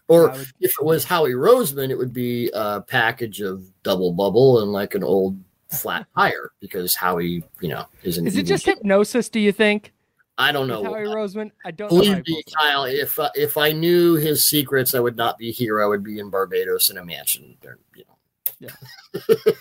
Or 0.09 0.31
would, 0.31 0.41
if 0.61 0.73
it 0.81 0.85
was 0.85 1.05
Howie 1.05 1.33
Roseman, 1.33 1.91
it 1.91 1.99
would 1.99 2.13
be 2.13 2.51
a 2.53 2.81
package 2.81 3.41
of 3.41 3.65
double 3.83 4.13
bubble 4.13 4.61
and 4.61 4.73
like 4.73 4.95
an 4.95 5.05
old 5.05 5.39
flat 5.73 6.07
tire 6.17 6.51
because 6.61 6.95
Howie, 6.95 7.45
you 7.61 7.69
know, 7.69 7.87
is 8.03 8.19
Is 8.19 8.37
it 8.37 8.45
just 8.45 8.67
hypnosis? 8.67 9.29
Do 9.29 9.41
you 9.41 9.53
think? 9.53 9.93
I 10.39 10.51
don't 10.51 10.67
know. 10.67 10.83
Howie 10.83 11.05
Roseman. 11.05 11.51
I 11.65 11.71
don't 11.71 11.89
believe 11.89 12.27
me, 12.27 12.43
Kyle. 12.57 12.85
If 12.85 13.19
uh, 13.19 13.31
if 13.35 13.57
I 13.57 13.73
knew 13.73 14.15
his 14.15 14.49
secrets, 14.49 14.95
I 14.95 15.01
would 15.01 15.17
not 15.17 15.39
be 15.39 15.53
here. 15.53 15.83
I 15.83 15.87
would 15.87 16.03
be 16.03 16.19
in 16.19 16.31
Barbados 16.31 16.91
in 16.91 16.97
a 16.97 17.05
mansion. 17.05 17.57
There, 17.61 17.79
you 17.95 18.05
know. 18.09 18.71
Yeah. 19.15 19.55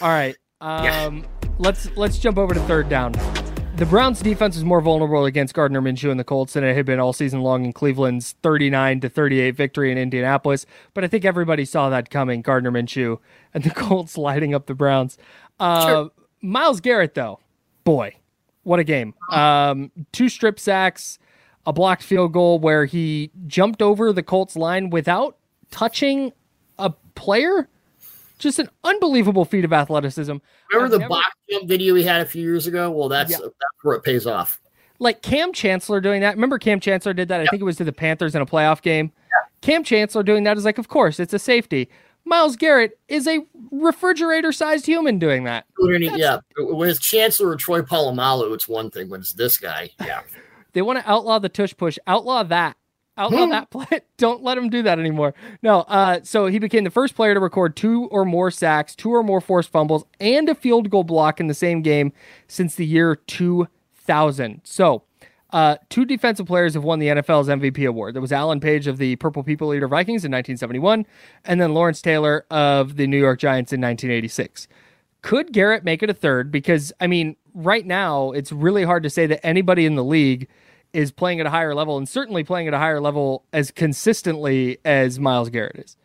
All 0.00 0.08
right. 0.08 0.36
Um, 0.58 0.84
yeah. 0.84 1.20
Let's 1.58 1.94
let's 1.98 2.18
jump 2.18 2.38
over 2.38 2.54
to 2.54 2.60
third 2.60 2.88
down. 2.88 3.12
The 3.76 3.84
Browns' 3.84 4.20
defense 4.20 4.56
is 4.56 4.64
more 4.64 4.80
vulnerable 4.80 5.26
against 5.26 5.52
Gardner 5.52 5.82
Minshew 5.82 6.10
and 6.10 6.18
the 6.18 6.24
Colts 6.24 6.54
than 6.54 6.64
it 6.64 6.74
had 6.74 6.86
been 6.86 6.98
all 6.98 7.12
season 7.12 7.42
long 7.42 7.66
in 7.66 7.74
Cleveland's 7.74 8.32
39 8.42 9.00
to 9.00 9.10
38 9.10 9.50
victory 9.54 9.92
in 9.92 9.98
Indianapolis. 9.98 10.64
But 10.94 11.04
I 11.04 11.08
think 11.08 11.26
everybody 11.26 11.66
saw 11.66 11.90
that 11.90 12.08
coming. 12.08 12.40
Gardner 12.40 12.70
Minshew 12.70 13.18
and 13.52 13.64
the 13.64 13.70
Colts 13.74 14.16
lighting 14.16 14.54
up 14.54 14.64
the 14.64 14.74
Browns. 14.74 15.18
Uh, 15.60 15.86
sure. 15.86 16.10
Myles 16.40 16.80
Garrett, 16.80 17.12
though, 17.12 17.38
boy, 17.84 18.16
what 18.62 18.80
a 18.80 18.84
game. 18.84 19.12
Um, 19.30 19.92
two 20.10 20.30
strip 20.30 20.58
sacks, 20.58 21.18
a 21.66 21.72
blocked 21.74 22.02
field 22.02 22.32
goal 22.32 22.58
where 22.58 22.86
he 22.86 23.30
jumped 23.46 23.82
over 23.82 24.10
the 24.10 24.22
Colts 24.22 24.56
line 24.56 24.88
without 24.88 25.36
touching 25.70 26.32
a 26.78 26.94
player. 27.14 27.68
Just 28.38 28.58
an 28.58 28.68
unbelievable 28.84 29.44
feat 29.44 29.64
of 29.64 29.72
athleticism. 29.72 30.36
Remember 30.72 30.84
I've 30.86 30.90
the 30.90 30.98
never... 30.98 31.08
box 31.08 31.30
jump 31.50 31.68
video 31.68 31.94
we 31.94 32.02
had 32.02 32.20
a 32.20 32.26
few 32.26 32.42
years 32.42 32.66
ago? 32.66 32.90
Well, 32.90 33.08
that's 33.08 33.30
yeah. 33.30 33.38
that's 33.40 33.54
where 33.82 33.96
it 33.96 34.02
pays 34.02 34.26
off. 34.26 34.60
Like 34.98 35.22
Kam 35.22 35.52
Chancellor 35.52 36.00
doing 36.00 36.20
that. 36.20 36.34
Remember 36.34 36.58
Kam 36.58 36.80
Chancellor 36.80 37.12
did 37.12 37.28
that? 37.28 37.40
I 37.40 37.46
think 37.46 37.60
it 37.60 37.64
was 37.64 37.76
to 37.76 37.84
the 37.84 37.92
Panthers 37.92 38.34
in 38.34 38.42
a 38.42 38.46
playoff 38.46 38.82
game. 38.82 39.12
Yeah. 39.28 39.48
Kam 39.60 39.84
Chancellor 39.84 40.22
doing 40.22 40.44
that 40.44 40.56
is 40.56 40.64
like, 40.64 40.78
of 40.78 40.88
course, 40.88 41.20
it's 41.20 41.32
a 41.34 41.38
safety. 41.38 41.88
Myles 42.26 42.56
Garrett 42.56 42.98
is 43.06 43.28
a 43.28 43.46
refrigerator-sized 43.70 44.84
human 44.84 45.18
doing 45.18 45.44
that. 45.44 45.64
That's, 45.78 46.18
yeah, 46.18 46.38
when 46.58 46.90
it's 46.90 46.98
Chancellor 46.98 47.50
or 47.50 47.56
Troy 47.56 47.82
Polamalu, 47.82 48.52
it's 48.52 48.66
one 48.66 48.90
thing. 48.90 49.08
When 49.08 49.20
it's 49.20 49.32
this 49.32 49.56
guy, 49.58 49.90
yeah. 50.00 50.22
they 50.72 50.82
want 50.82 50.98
to 50.98 51.08
outlaw 51.08 51.38
the 51.38 51.48
tush 51.48 51.74
push. 51.76 51.98
Outlaw 52.06 52.42
that. 52.44 52.76
Outlaw 53.18 53.44
hmm. 53.44 53.50
that 53.50 53.70
play. 53.70 54.00
Don't 54.18 54.42
let 54.42 54.58
him 54.58 54.68
do 54.68 54.82
that 54.82 54.98
anymore. 54.98 55.34
No. 55.62 55.80
Uh, 55.82 56.20
so 56.22 56.46
he 56.46 56.58
became 56.58 56.84
the 56.84 56.90
first 56.90 57.14
player 57.14 57.34
to 57.34 57.40
record 57.40 57.76
two 57.76 58.06
or 58.06 58.24
more 58.24 58.50
sacks, 58.50 58.94
two 58.94 59.14
or 59.14 59.22
more 59.22 59.40
forced 59.40 59.70
fumbles, 59.70 60.04
and 60.20 60.48
a 60.48 60.54
field 60.54 60.90
goal 60.90 61.04
block 61.04 61.40
in 61.40 61.46
the 61.46 61.54
same 61.54 61.82
game 61.82 62.12
since 62.46 62.74
the 62.74 62.86
year 62.86 63.16
2000. 63.16 64.60
So 64.64 65.04
uh, 65.50 65.76
two 65.88 66.04
defensive 66.04 66.46
players 66.46 66.74
have 66.74 66.84
won 66.84 66.98
the 66.98 67.06
NFL's 67.06 67.48
MVP 67.48 67.88
award. 67.88 68.14
There 68.14 68.20
was 68.20 68.32
Alan 68.32 68.60
Page 68.60 68.86
of 68.86 68.98
the 68.98 69.16
Purple 69.16 69.42
People 69.42 69.72
Eater 69.72 69.88
Vikings 69.88 70.24
in 70.24 70.32
1971, 70.32 71.06
and 71.44 71.60
then 71.60 71.72
Lawrence 71.72 72.02
Taylor 72.02 72.44
of 72.50 72.96
the 72.96 73.06
New 73.06 73.18
York 73.18 73.38
Giants 73.38 73.72
in 73.72 73.80
1986. 73.80 74.68
Could 75.22 75.52
Garrett 75.52 75.84
make 75.84 76.02
it 76.02 76.10
a 76.10 76.14
third? 76.14 76.50
Because, 76.50 76.92
I 77.00 77.06
mean, 77.06 77.36
right 77.54 77.86
now, 77.86 78.32
it's 78.32 78.52
really 78.52 78.84
hard 78.84 79.02
to 79.04 79.10
say 79.10 79.26
that 79.26 79.44
anybody 79.46 79.86
in 79.86 79.94
the 79.94 80.04
league 80.04 80.48
is 80.96 81.12
playing 81.12 81.40
at 81.40 81.46
a 81.46 81.50
higher 81.50 81.74
level 81.74 81.98
and 81.98 82.08
certainly 82.08 82.42
playing 82.42 82.68
at 82.68 82.72
a 82.72 82.78
higher 82.78 83.02
level 83.02 83.44
as 83.52 83.70
consistently 83.70 84.78
as 84.86 85.20
Myles 85.20 85.50
Garrett 85.50 85.76
is. 85.76 85.96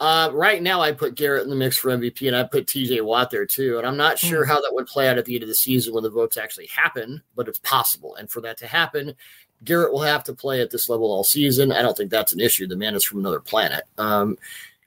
Uh, 0.00 0.30
right 0.32 0.62
now, 0.62 0.80
I 0.80 0.92
put 0.92 1.14
Garrett 1.14 1.44
in 1.44 1.50
the 1.50 1.56
mix 1.56 1.76
for 1.76 1.90
MVP, 1.90 2.26
and 2.26 2.34
I 2.34 2.42
put 2.44 2.66
TJ 2.66 3.04
Watt 3.04 3.30
there 3.30 3.44
too. 3.44 3.76
And 3.76 3.86
I'm 3.86 3.98
not 3.98 4.18
sure 4.18 4.44
mm. 4.44 4.48
how 4.48 4.60
that 4.62 4.72
would 4.72 4.86
play 4.86 5.08
out 5.08 5.18
at 5.18 5.26
the 5.26 5.34
end 5.34 5.42
of 5.42 5.48
the 5.48 5.54
season 5.54 5.92
when 5.92 6.02
the 6.02 6.10
votes 6.10 6.38
actually 6.38 6.66
happen, 6.66 7.22
but 7.36 7.48
it's 7.48 7.58
possible. 7.58 8.14
And 8.16 8.30
for 8.30 8.40
that 8.40 8.56
to 8.58 8.66
happen, 8.66 9.14
Garrett 9.62 9.92
will 9.92 10.00
have 10.00 10.24
to 10.24 10.34
play 10.34 10.62
at 10.62 10.70
this 10.70 10.88
level 10.88 11.12
all 11.12 11.22
season. 11.22 11.70
I 11.70 11.82
don't 11.82 11.96
think 11.96 12.10
that's 12.10 12.32
an 12.32 12.40
issue. 12.40 12.66
The 12.66 12.76
man 12.76 12.94
is 12.94 13.04
from 13.04 13.20
another 13.20 13.40
planet. 13.40 13.84
Um, 13.98 14.38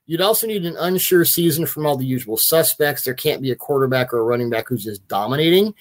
you'd 0.07 0.21
also 0.21 0.47
need 0.47 0.65
an 0.65 0.77
unsure 0.77 1.25
season 1.25 1.67
from 1.67 1.85
all 1.85 1.95
the 1.95 2.05
usual 2.05 2.37
suspects. 2.37 3.03
There 3.03 3.13
can't 3.13 3.41
be 3.41 3.51
a 3.51 3.55
quarterback 3.55 4.13
or 4.13 4.19
a 4.19 4.23
running 4.23 4.49
back 4.49 4.67
who's 4.67 4.83
just 4.83 5.07
dominating. 5.07 5.75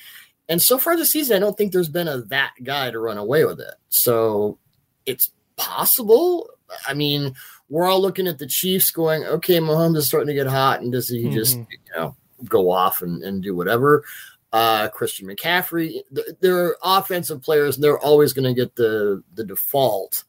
And 0.49 0.63
so 0.63 0.79
far 0.79 0.97
this 0.97 1.11
season, 1.11 1.37
I 1.37 1.41
don't 1.41 1.57
think 1.57 1.73
there's 1.73 1.89
been 1.89 2.09
a 2.09 2.19
that 2.23 2.53
guy 2.63 2.91
to 2.91 2.99
run 2.99 3.19
away 3.19 3.45
with 3.45 3.61
it. 3.61 3.75
So 3.89 4.59
it's 5.05 5.31
possible. 5.57 6.51
I 6.87 6.95
mean, 6.95 7.35
we're 7.69 7.87
all 7.87 8.01
looking 8.01 8.29
at 8.29 8.39
the 8.39 8.47
Chiefs 8.47 8.91
going, 8.91 9.25
okay, 9.25 9.59
Mahomes 9.59 9.97
is 9.97 10.07
starting 10.07 10.29
to 10.29 10.35
get 10.35 10.47
hot, 10.47 10.81
and 10.81 10.93
does 10.93 11.09
he 11.09 11.25
mm-hmm. 11.25 11.35
just 11.35 11.57
you 11.57 11.79
know 11.97 12.17
go 12.45 12.71
off 12.71 13.03
and, 13.03 13.23
and 13.23 13.43
do 13.43 13.55
whatever? 13.55 14.05
Uh, 14.53 14.89
Christian 14.89 15.27
McCaffrey, 15.27 16.01
they're 16.41 16.77
offensive 16.83 17.43
players, 17.43 17.77
and 17.77 17.85
they're 17.85 17.99
always 17.99 18.33
going 18.33 18.45
to 18.45 18.59
get 18.59 18.77
the 18.77 19.23
the 19.35 19.45
default. 19.45 20.25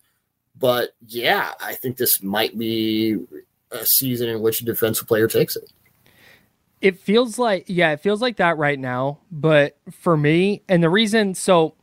But 0.59 0.91
yeah, 1.05 1.51
I 1.61 1.75
think 1.75 1.97
this 1.97 2.23
might 2.23 2.57
be 2.57 3.17
a 3.71 3.85
season 3.85 4.29
in 4.29 4.41
which 4.41 4.61
a 4.61 4.65
defensive 4.65 5.07
player 5.07 5.27
takes 5.27 5.55
it. 5.55 5.71
It 6.81 6.99
feels 6.99 7.39
like 7.39 7.65
yeah, 7.67 7.91
it 7.91 7.99
feels 8.01 8.21
like 8.21 8.37
that 8.37 8.57
right 8.57 8.77
now. 8.79 9.19
But 9.31 9.77
for 9.91 10.15
me, 10.15 10.61
and 10.69 10.83
the 10.83 10.89
reason 10.89 11.33
so 11.33 11.75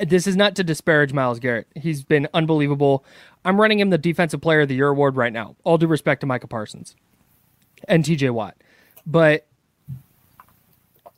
this 0.00 0.26
is 0.26 0.36
not 0.36 0.56
to 0.56 0.64
disparage 0.64 1.12
Myles 1.12 1.38
Garrett. 1.38 1.68
He's 1.76 2.02
been 2.02 2.28
unbelievable. 2.34 3.04
I'm 3.44 3.60
running 3.60 3.78
him 3.78 3.90
the 3.90 3.98
Defensive 3.98 4.40
Player 4.40 4.62
of 4.62 4.68
the 4.68 4.74
Year 4.74 4.88
award 4.88 5.16
right 5.16 5.32
now. 5.32 5.56
All 5.64 5.78
due 5.78 5.86
respect 5.86 6.22
to 6.22 6.26
Micah 6.26 6.48
Parsons 6.48 6.96
and 7.86 8.04
TJ 8.04 8.30
Watt. 8.32 8.56
But 9.06 9.46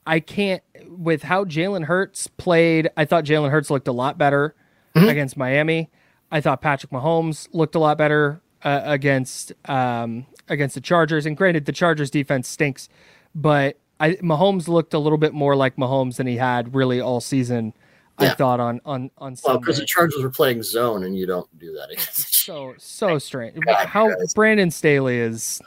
I 0.06 0.20
can't, 0.20 0.62
with 0.86 1.22
how 1.22 1.44
Jalen 1.44 1.84
Hurts 1.84 2.26
played, 2.26 2.90
I 2.96 3.04
thought 3.04 3.24
Jalen 3.24 3.50
Hurts 3.50 3.70
looked 3.70 3.88
a 3.88 3.92
lot 3.92 4.18
better 4.18 4.54
mm-hmm. 4.94 5.08
against 5.08 5.36
Miami. 5.36 5.90
I 6.30 6.40
thought 6.40 6.60
Patrick 6.60 6.92
Mahomes 6.92 7.48
looked 7.52 7.74
a 7.74 7.78
lot 7.78 7.96
better 7.96 8.42
uh, 8.62 8.82
against 8.84 9.52
um, 9.66 10.26
against 10.48 10.74
the 10.74 10.80
Chargers. 10.80 11.26
And 11.26 11.36
granted, 11.36 11.64
the 11.66 11.72
Chargers 11.72 12.10
defense 12.10 12.48
stinks, 12.48 12.88
but 13.34 13.78
I, 14.00 14.12
Mahomes 14.14 14.68
looked 14.68 14.94
a 14.94 14.98
little 14.98 15.18
bit 15.18 15.34
more 15.34 15.56
like 15.56 15.76
Mahomes 15.76 16.16
than 16.16 16.26
he 16.26 16.36
had 16.36 16.74
really 16.74 17.00
all 17.00 17.20
season 17.20 17.74
yeah. 18.20 18.32
I 18.32 18.34
thought 18.34 18.60
on 18.60 18.80
on 18.84 19.10
on 19.18 19.36
well 19.44 19.58
because 19.58 19.78
the 19.78 19.86
Chargers 19.86 20.22
were 20.22 20.30
playing 20.30 20.62
zone 20.62 21.04
and 21.04 21.16
you 21.16 21.26
don't 21.26 21.46
do 21.58 21.72
that 21.74 21.90
against 21.90 22.44
so 22.44 22.74
so 22.78 23.18
strange. 23.18 23.58
God, 23.60 23.86
How 23.86 24.08
guys. 24.08 24.34
Brandon 24.34 24.70
Staley 24.70 25.18
is. 25.18 25.60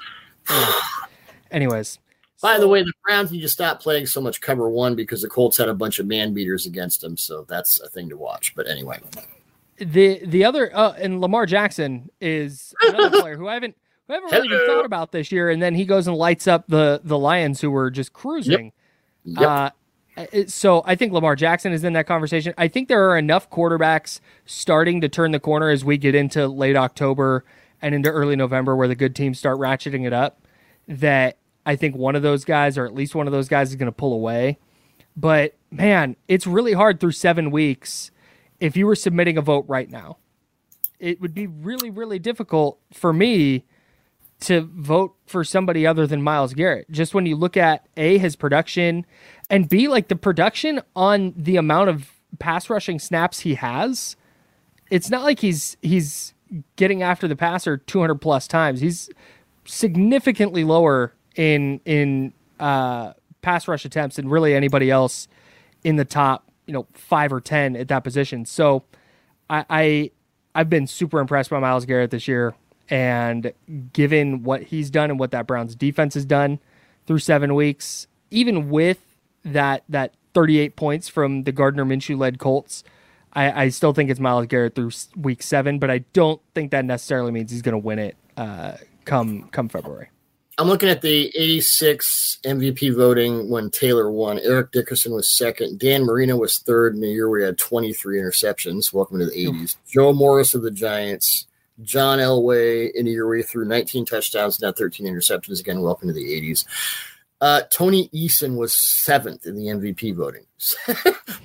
anyways. 1.52 2.00
By 2.42 2.56
so, 2.56 2.62
the 2.62 2.68
way, 2.68 2.82
the 2.82 2.94
Browns 3.06 3.32
need 3.32 3.42
to 3.42 3.50
stop 3.50 3.82
playing 3.82 4.08
so 4.08 4.20
much 4.20 4.42
cover 4.42 4.68
one 4.68 4.96
because 4.96 5.22
the 5.22 5.30
Colts 5.30 5.58
had 5.58 5.70
a 5.70 5.76
bunch 5.76 6.00
of 6.00 6.08
man 6.08 6.34
beaters 6.34 6.66
against 6.66 7.02
them, 7.02 7.16
so 7.16 7.46
that's 7.48 7.80
a 7.82 7.88
thing 7.88 8.10
to 8.10 8.18
watch. 8.18 8.56
But 8.56 8.68
anyway, 8.68 9.00
the 9.78 10.26
the 10.26 10.44
other 10.44 10.76
uh, 10.76 10.94
and 10.94 11.22
Lamar 11.22 11.46
Jackson 11.46 12.10
is 12.20 12.74
another 12.82 13.20
player 13.22 13.38
who 13.38 13.48
I 13.48 13.54
haven't 13.54 13.76
I 14.12 14.15
haven't 14.15 14.32
really 14.32 14.48
even 14.48 14.65
thought 14.68 14.86
about 14.86 15.12
this 15.12 15.32
year, 15.32 15.50
and 15.50 15.62
then 15.62 15.75
he 15.75 15.86
goes 15.86 16.08
and 16.08 16.15
lights 16.15 16.48
up 16.48 16.65
the 16.68 17.01
the 17.03 17.18
Lions 17.18 17.62
who 17.62 17.72
were 17.72 17.89
just 17.89 18.13
cruising. 18.13 18.74
Yep. 19.24 19.39
Yep. 19.39 19.50
Uh, 19.50 19.70
so 20.48 20.84
I 20.86 20.96
think 20.96 21.13
Lamar 21.13 21.36
Jackson 21.36 21.72
is 21.72 21.84
in 21.84 21.94
that 21.94 22.06
conversation. 22.06 22.53
I 22.58 22.68
think 22.68 22.89
there 22.89 23.10
are 23.10 23.18
enough 23.18 23.50
quarterbacks 23.50 24.20
starting 24.46 25.01
to 25.01 25.10
turn 25.10 25.32
the 25.32 25.39
corner 25.39 25.70
as 25.70 25.86
we 25.86 25.98
get 25.98 26.15
into 26.15 26.48
late 26.48 26.75
October 26.75 27.46
and 27.82 27.96
into 27.96 28.10
early 28.10 28.36
November 28.36 28.75
where 28.75 28.88
the 28.88 28.96
good 28.96 29.15
teams 29.15 29.39
start 29.39 29.58
ratcheting 29.58 30.06
it 30.06 30.13
up 30.13 30.46
that 30.88 31.38
I 31.65 31.75
think 31.75 31.96
one 31.96 32.15
of 32.15 32.22
those 32.22 32.44
guys 32.44 32.77
or 32.77 32.86
at 32.86 32.94
least 32.94 33.15
one 33.15 33.27
of 33.27 33.34
those 33.34 33.48
guys 33.48 33.70
is 33.70 33.75
going 33.75 33.88
to 33.88 33.91
pull 33.94 34.13
away. 34.13 34.60
But 35.15 35.56
man, 35.72 36.15
it's 36.27 36.46
really 36.46 36.74
hard 36.74 37.00
through 37.00 37.12
7 37.12 37.50
weeks 37.50 38.12
if 38.60 38.75
you 38.75 38.86
were 38.88 38.96
submitting 38.96 39.38
a 39.38 39.41
vote 39.41 39.65
right 39.68 39.89
now. 39.89 40.18
It 41.00 41.22
would 41.22 41.34
be 41.34 41.48
really 41.48 41.89
really 41.89 42.20
difficult 42.20 42.80
for 42.94 43.13
me 43.13 43.65
to 44.42 44.62
vote 44.62 45.16
for 45.26 45.44
somebody 45.44 45.86
other 45.88 46.06
than 46.08 46.22
Myles 46.22 46.54
Garrett. 46.54 46.90
Just 46.92 47.14
when 47.14 47.26
you 47.26 47.36
look 47.36 47.56
at 47.56 47.88
A, 47.96 48.18
his 48.18 48.36
production, 48.36 49.06
and 49.50 49.70
B, 49.70 49.88
like 49.88 50.08
the 50.08 50.16
production 50.16 50.82
on 50.96 51.34
the 51.38 51.58
amount 51.58 51.90
of 51.90 52.10
pass 52.40 52.70
rushing 52.70 53.00
snaps 53.00 53.42
he 53.42 53.56
has, 53.56 54.16
it's 54.90 55.10
not 55.10 55.24
like 55.24 55.40
he's 55.40 55.78
he's 55.82 56.34
getting 56.76 57.02
after 57.02 57.28
the 57.28 57.36
passer 57.36 57.78
200 57.78 58.16
plus 58.16 58.48
times. 58.48 58.82
He's 58.82 59.10
significantly 59.66 60.64
lower 60.64 61.14
in 61.36 61.80
in 61.86 62.34
uh, 62.60 63.14
pass 63.42 63.68
rush 63.68 63.86
attempts 63.86 64.16
than 64.18 64.28
really 64.28 64.54
anybody 64.54 64.90
else 64.90 65.28
in 65.84 65.96
the 65.96 66.06
top, 66.06 66.50
you 66.66 66.74
know, 66.74 66.88
five 66.94 67.32
or 67.32 67.42
ten 67.42 67.76
at 67.76 67.88
that 67.90 68.04
position. 68.04 68.46
So 68.46 68.84
I, 69.50 69.66
I 69.70 70.12
I've 70.56 70.70
been 70.70 70.88
super 70.88 71.20
impressed 71.20 71.50
by 71.50 71.60
Myles 71.60 71.86
Garrett 71.86 72.12
this 72.12 72.28
year, 72.28 72.56
and 72.92 73.54
given 73.94 74.44
what 74.44 74.64
he's 74.64 74.92
done 74.92 75.10
and 75.10 75.18
what 75.18 75.32
that 75.32 75.48
Browns 75.48 75.74
defense 75.74 76.14
has 76.14 76.26
done 76.26 76.60
through 77.08 77.20
seven 77.20 77.56
weeks, 77.56 78.06
even 78.30 78.70
with 78.70 79.00
that 79.44 79.84
that 79.90 80.14
38 80.34 80.76
points 80.76 81.10
from 81.10 81.44
the 81.44 81.52
Gardner 81.52 81.86
Minshew 81.86 82.20
led 82.20 82.38
Colts. 82.38 82.84
I, 83.34 83.64
I, 83.64 83.70
still 83.70 83.94
think 83.94 84.10
it's 84.10 84.20
Myles 84.20 84.46
Garrett 84.48 84.76
through 84.76 84.92
week 85.16 85.42
seven, 85.42 85.80
but 85.80 85.90
I 85.90 86.00
don't 86.12 86.42
think 86.54 86.72
that 86.72 86.84
necessarily 86.84 87.32
means 87.32 87.50
he's 87.50 87.62
going 87.62 87.74
to 87.74 87.78
win 87.78 87.98
it 87.98 88.18
uh, 88.36 88.74
come 89.06 89.48
come 89.50 89.70
February. 89.70 90.10
I'm 90.58 90.68
looking 90.68 90.90
at 90.90 91.02
the 91.02 91.28
86 91.28 92.40
MVP 92.46 92.96
voting 92.96 93.50
when 93.50 93.72
Taylor 93.72 94.12
won. 94.12 94.38
Eric 94.40 94.72
Dickerson 94.72 95.14
was 95.14 95.36
second. 95.36 95.80
Dan 95.80 96.04
Marino 96.04 96.36
was 96.36 96.60
third 96.60 96.94
in 96.94 97.02
the 97.02 97.08
year 97.08 97.30
we 97.30 97.42
had 97.42 97.58
23 97.58 98.20
interceptions. 98.20 98.94
Welcome 98.94 99.20
to 99.20 99.26
the 99.26 99.32
80s. 99.32 99.78
Joe 99.90 100.12
Morris 100.12 100.54
of 100.54 100.62
the 100.62 100.70
Giants. 100.70 101.48
John 101.84 102.20
Elway 102.20 102.92
in 102.94 103.08
a 103.08 103.10
year 103.10 103.42
threw 103.44 103.66
19 103.66 104.06
touchdowns 104.06 104.60
and 104.60 104.68
had 104.68 104.76
13 104.76 105.08
interceptions. 105.08 105.60
Again, 105.60 105.82
welcome 105.82 106.08
to 106.08 106.14
the 106.14 106.24
80s. 106.24 106.66
Uh, 107.40 107.62
Tony 107.72 108.08
Eason 108.10 108.56
was 108.56 108.76
seventh 108.76 109.48
in 109.48 109.56
the 109.56 109.66
MVP 109.66 110.16
voting. 110.16 110.46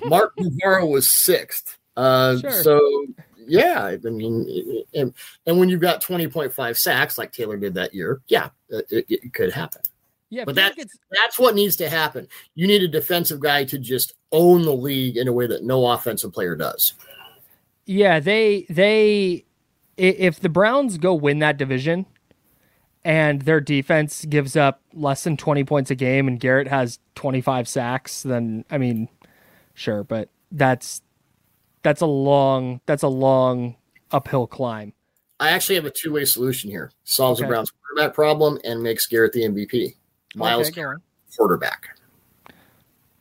Mark 0.05 0.33
Navarro 0.37 0.85
was 0.85 1.09
sixth. 1.09 1.77
Uh, 1.95 2.37
sure. 2.37 2.51
So 2.51 3.07
yeah, 3.47 3.85
I 3.85 4.09
mean, 4.09 4.83
and, 4.93 5.13
and 5.45 5.59
when 5.59 5.69
you've 5.69 5.81
got 5.81 6.03
20.5 6.03 6.77
sacks 6.77 7.17
like 7.17 7.31
Taylor 7.31 7.57
did 7.57 7.73
that 7.75 7.93
year, 7.93 8.21
yeah, 8.27 8.49
it, 8.69 9.05
it 9.09 9.33
could 9.33 9.51
happen. 9.51 9.81
Yeah, 10.29 10.43
but 10.43 10.55
that, 10.55 10.75
that's 10.77 11.39
what 11.39 11.55
needs 11.55 11.77
to 11.77 11.89
happen. 11.89 12.27
You 12.53 12.67
need 12.67 12.83
a 12.83 12.87
defensive 12.87 13.39
guy 13.39 13.63
to 13.63 13.79
just 13.79 14.13
own 14.33 14.63
the 14.63 14.73
league 14.73 15.15
in 15.15 15.29
a 15.29 15.33
way 15.33 15.47
that 15.47 15.63
no 15.63 15.87
offensive 15.87 16.33
player 16.33 16.55
does. 16.55 16.93
Yeah, 17.85 18.19
they 18.19 18.65
they 18.69 19.45
if 19.97 20.39
the 20.39 20.49
Browns 20.49 20.97
go 20.97 21.13
win 21.13 21.39
that 21.39 21.57
division 21.57 22.05
and 23.03 23.41
their 23.43 23.59
defense 23.59 24.25
gives 24.25 24.55
up 24.55 24.81
less 24.93 25.23
than 25.23 25.37
20 25.37 25.63
points 25.63 25.91
a 25.91 25.95
game 25.95 26.27
and 26.27 26.39
Garrett 26.39 26.67
has 26.67 26.99
25 27.15 27.67
sacks, 27.67 28.23
then 28.23 28.63
I 28.69 28.77
mean, 28.77 29.09
sure, 29.73 30.03
but 30.03 30.29
that's 30.51 31.01
that's 31.83 32.01
a 32.01 32.05
long 32.05 32.81
that's 32.85 33.03
a 33.03 33.07
long 33.07 33.75
uphill 34.11 34.47
climb. 34.47 34.93
I 35.39 35.49
actually 35.49 35.75
have 35.75 35.85
a 35.85 35.91
two 35.91 36.13
way 36.13 36.25
solution 36.25 36.69
here. 36.69 36.91
Solves 37.03 37.39
okay. 37.39 37.47
the 37.47 37.51
Browns 37.51 37.71
quarterback 37.71 38.15
problem 38.15 38.59
and 38.63 38.81
makes 38.81 39.05
Garrett 39.07 39.33
the 39.33 39.41
MVP. 39.41 39.95
Myles 40.35 40.69
okay, 40.69 40.83
quarterback. 41.35 41.97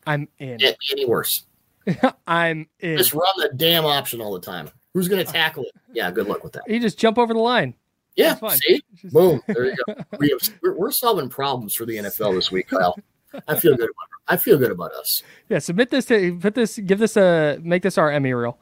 I'm 0.06 0.28
in. 0.38 0.58
Can't 0.58 0.76
be 0.78 0.86
any 0.92 1.04
worse. 1.04 1.44
I'm 2.26 2.68
in. 2.80 2.98
Just 2.98 3.14
run 3.14 3.24
the 3.36 3.50
damn 3.54 3.84
option 3.84 4.20
all 4.20 4.32
the 4.32 4.40
time. 4.40 4.70
Who's 4.96 5.08
going 5.08 5.22
to 5.22 5.30
tackle 5.30 5.64
it? 5.64 5.72
Yeah, 5.92 6.10
good 6.10 6.26
luck 6.26 6.42
with 6.42 6.54
that. 6.54 6.62
You 6.66 6.80
just 6.80 6.98
jump 6.98 7.18
over 7.18 7.34
the 7.34 7.38
line. 7.38 7.74
Yeah, 8.14 8.34
see, 8.48 8.80
just... 8.94 9.12
boom, 9.12 9.42
there 9.46 9.66
you 9.66 9.76
go. 9.86 9.94
We 10.18 10.30
have, 10.30 10.40
we're, 10.62 10.74
we're 10.74 10.90
solving 10.90 11.28
problems 11.28 11.74
for 11.74 11.84
the 11.84 11.96
NFL 11.96 12.34
this 12.34 12.50
week, 12.50 12.68
Kyle. 12.68 12.96
I 13.46 13.60
feel 13.60 13.76
good 13.76 13.90
about 13.90 14.08
I 14.26 14.38
feel 14.38 14.56
good 14.56 14.70
about 14.70 14.92
us. 14.92 15.22
Yeah, 15.50 15.58
submit 15.58 15.90
this 15.90 16.06
to 16.06 16.38
put 16.38 16.54
this, 16.54 16.78
give 16.78 16.98
this 16.98 17.14
a 17.18 17.58
make 17.62 17.82
this 17.82 17.98
our 17.98 18.10
Emmy 18.10 18.32
reel, 18.32 18.58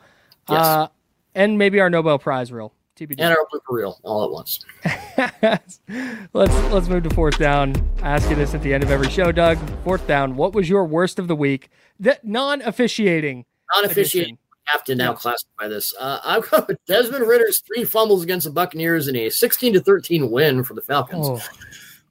yes. 0.48 0.60
uh, 0.60 0.88
and 1.36 1.56
maybe 1.56 1.78
our 1.78 1.88
Nobel 1.88 2.18
Prize 2.18 2.50
reel. 2.50 2.72
TBD. 2.96 3.20
And 3.20 3.32
our 3.32 3.46
blooper 3.52 3.60
reel 3.70 4.00
all 4.02 4.24
at 4.24 4.30
once. 4.32 4.58
let's 6.34 6.72
let's 6.72 6.88
move 6.88 7.04
to 7.04 7.10
fourth 7.10 7.38
down. 7.38 7.76
I 8.02 8.10
ask 8.10 8.28
you 8.28 8.34
this 8.34 8.54
at 8.54 8.62
the 8.64 8.74
end 8.74 8.82
of 8.82 8.90
every 8.90 9.08
show, 9.08 9.30
Doug. 9.30 9.58
Fourth 9.84 10.04
down. 10.08 10.34
What 10.34 10.52
was 10.52 10.68
your 10.68 10.84
worst 10.84 11.20
of 11.20 11.28
the 11.28 11.36
week? 11.36 11.70
That 12.00 12.24
non-officiating. 12.24 13.44
Non-officiating. 13.76 14.38
Have 14.66 14.85
to 14.85 14.94
now 14.94 15.11
yeah. 15.11 15.16
classify 15.16 15.68
this. 15.68 15.94
Uh, 15.98 16.20
I've 16.24 16.50
got 16.50 16.70
Desmond 16.87 17.27
Ridder's 17.27 17.61
three 17.61 17.85
fumbles 17.85 18.22
against 18.22 18.46
the 18.46 18.53
Buccaneers 18.53 19.09
in 19.09 19.16
a 19.16 19.31
16 19.31 19.74
to 19.74 19.81
13 19.81 20.31
win 20.31 20.64
for 20.64 20.74
the 20.74 20.83
Falcons. 20.83 21.27
Oh. 21.29 21.40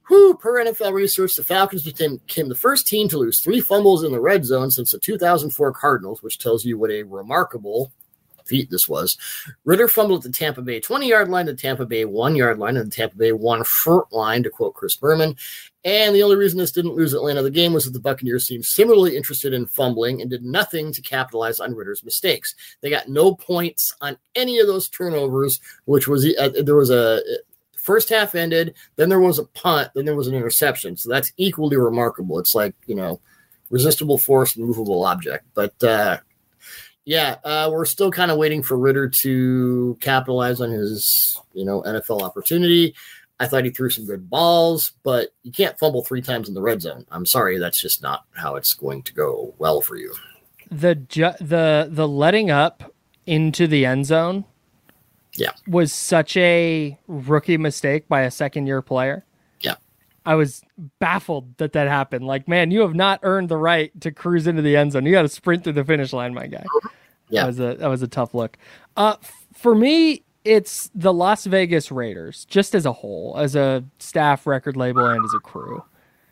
Who, 0.02 0.36
per 0.36 0.62
NFL 0.62 0.92
research, 0.92 1.34
the 1.34 1.42
Falcons 1.42 1.82
became, 1.82 2.18
became, 2.18 2.48
the 2.48 2.54
first 2.54 2.86
team 2.86 3.08
to 3.08 3.18
lose 3.18 3.40
three 3.40 3.60
fumbles 3.60 4.04
in 4.04 4.12
the 4.12 4.20
red 4.20 4.44
zone 4.44 4.70
since 4.70 4.92
the 4.92 4.98
2004 4.98 5.72
Cardinals, 5.72 6.22
which 6.22 6.38
tells 6.38 6.64
you 6.64 6.78
what 6.78 6.90
a 6.90 7.02
remarkable 7.04 7.90
feat 8.44 8.70
this 8.70 8.88
was. 8.88 9.16
Ridder 9.64 9.88
fumbled 9.88 10.24
at 10.24 10.32
the 10.32 10.36
Tampa 10.36 10.62
Bay 10.62 10.80
20 10.80 11.08
yard 11.08 11.28
line, 11.28 11.46
the 11.46 11.54
Tampa 11.54 11.86
Bay 11.86 12.04
one 12.04 12.36
yard 12.36 12.58
line, 12.58 12.76
and 12.76 12.90
the 12.90 12.94
Tampa 12.94 13.16
Bay 13.16 13.32
one 13.32 13.64
front 13.64 14.12
line, 14.12 14.42
to 14.42 14.50
quote 14.50 14.74
Chris 14.74 14.96
Berman. 14.96 15.36
And 15.84 16.14
the 16.14 16.22
only 16.22 16.36
reason 16.36 16.58
this 16.58 16.72
didn't 16.72 16.94
lose 16.94 17.12
Atlanta 17.12 17.42
the 17.42 17.50
game 17.50 17.74
was 17.74 17.84
that 17.84 17.92
the 17.92 18.00
Buccaneers 18.00 18.46
seemed 18.46 18.64
similarly 18.64 19.16
interested 19.16 19.52
in 19.52 19.66
fumbling 19.66 20.22
and 20.22 20.30
did 20.30 20.42
nothing 20.42 20.92
to 20.92 21.02
capitalize 21.02 21.60
on 21.60 21.74
Ridder's 21.74 22.02
mistakes. 22.02 22.54
They 22.80 22.88
got 22.88 23.08
no 23.08 23.34
points 23.34 23.94
on 24.00 24.16
any 24.34 24.58
of 24.60 24.66
those 24.66 24.88
turnovers, 24.88 25.60
which 25.84 26.08
was 26.08 26.24
uh, 26.38 26.50
there 26.62 26.76
was 26.76 26.90
a 26.90 27.20
first 27.74 28.08
half 28.08 28.34
ended, 28.34 28.74
then 28.96 29.10
there 29.10 29.20
was 29.20 29.38
a 29.38 29.44
punt, 29.44 29.90
then 29.94 30.06
there 30.06 30.16
was 30.16 30.26
an 30.26 30.34
interception. 30.34 30.96
So 30.96 31.10
that's 31.10 31.32
equally 31.36 31.76
remarkable. 31.76 32.38
It's 32.38 32.54
like 32.54 32.74
you 32.86 32.94
know 32.94 33.20
resistible 33.68 34.18
force, 34.18 34.56
movable 34.56 35.04
object. 35.04 35.44
But 35.54 35.82
uh, 35.84 36.18
yeah, 37.04 37.36
uh, 37.44 37.68
we're 37.72 37.84
still 37.84 38.10
kind 38.10 38.30
of 38.30 38.38
waiting 38.38 38.62
for 38.62 38.78
Ridder 38.78 39.08
to 39.08 39.96
capitalize 40.00 40.60
on 40.60 40.70
his, 40.70 41.38
you 41.52 41.64
know, 41.64 41.82
NFL 41.82 42.22
opportunity. 42.22 42.94
I 43.40 43.46
thought 43.46 43.64
he 43.64 43.70
threw 43.70 43.90
some 43.90 44.06
good 44.06 44.30
balls, 44.30 44.92
but 45.02 45.30
you 45.42 45.52
can't 45.52 45.78
fumble 45.78 46.04
three 46.04 46.22
times 46.22 46.48
in 46.48 46.54
the 46.54 46.62
red 46.62 46.80
zone. 46.80 47.04
I'm 47.10 47.26
sorry, 47.26 47.58
that's 47.58 47.80
just 47.80 48.00
not 48.00 48.24
how 48.32 48.54
it's 48.56 48.72
going 48.74 49.02
to 49.02 49.12
go 49.12 49.54
well 49.58 49.80
for 49.80 49.96
you. 49.96 50.14
The 50.70 50.94
ju- 50.94 51.34
the 51.40 51.88
the 51.90 52.08
letting 52.08 52.50
up 52.50 52.94
into 53.26 53.66
the 53.66 53.84
end 53.84 54.06
zone, 54.06 54.44
yeah, 55.34 55.50
was 55.66 55.92
such 55.92 56.36
a 56.36 56.98
rookie 57.06 57.58
mistake 57.58 58.08
by 58.08 58.22
a 58.22 58.30
second 58.30 58.66
year 58.66 58.80
player. 58.80 59.24
I 60.26 60.34
was 60.34 60.62
baffled 60.98 61.56
that 61.58 61.72
that 61.72 61.88
happened. 61.88 62.26
Like, 62.26 62.48
man, 62.48 62.70
you 62.70 62.80
have 62.80 62.94
not 62.94 63.20
earned 63.22 63.48
the 63.48 63.56
right 63.56 63.98
to 64.00 64.10
cruise 64.10 64.46
into 64.46 64.62
the 64.62 64.76
end 64.76 64.92
zone. 64.92 65.04
You 65.04 65.12
got 65.12 65.22
to 65.22 65.28
sprint 65.28 65.64
through 65.64 65.74
the 65.74 65.84
finish 65.84 66.12
line, 66.12 66.34
my 66.34 66.46
guy. 66.46 66.64
Yeah, 67.28 67.42
that 67.42 67.46
was 67.46 67.60
a 67.60 67.74
that 67.74 67.88
was 67.88 68.02
a 68.02 68.08
tough 68.08 68.34
look. 68.34 68.58
Uh, 68.96 69.16
for 69.54 69.74
me, 69.74 70.22
it's 70.44 70.90
the 70.94 71.12
Las 71.12 71.46
Vegas 71.46 71.90
Raiders, 71.90 72.44
just 72.46 72.74
as 72.74 72.86
a 72.86 72.92
whole, 72.92 73.34
as 73.38 73.56
a 73.56 73.84
staff, 73.98 74.46
record 74.46 74.76
label, 74.76 75.04
and 75.06 75.24
as 75.24 75.34
a 75.34 75.40
crew. 75.40 75.82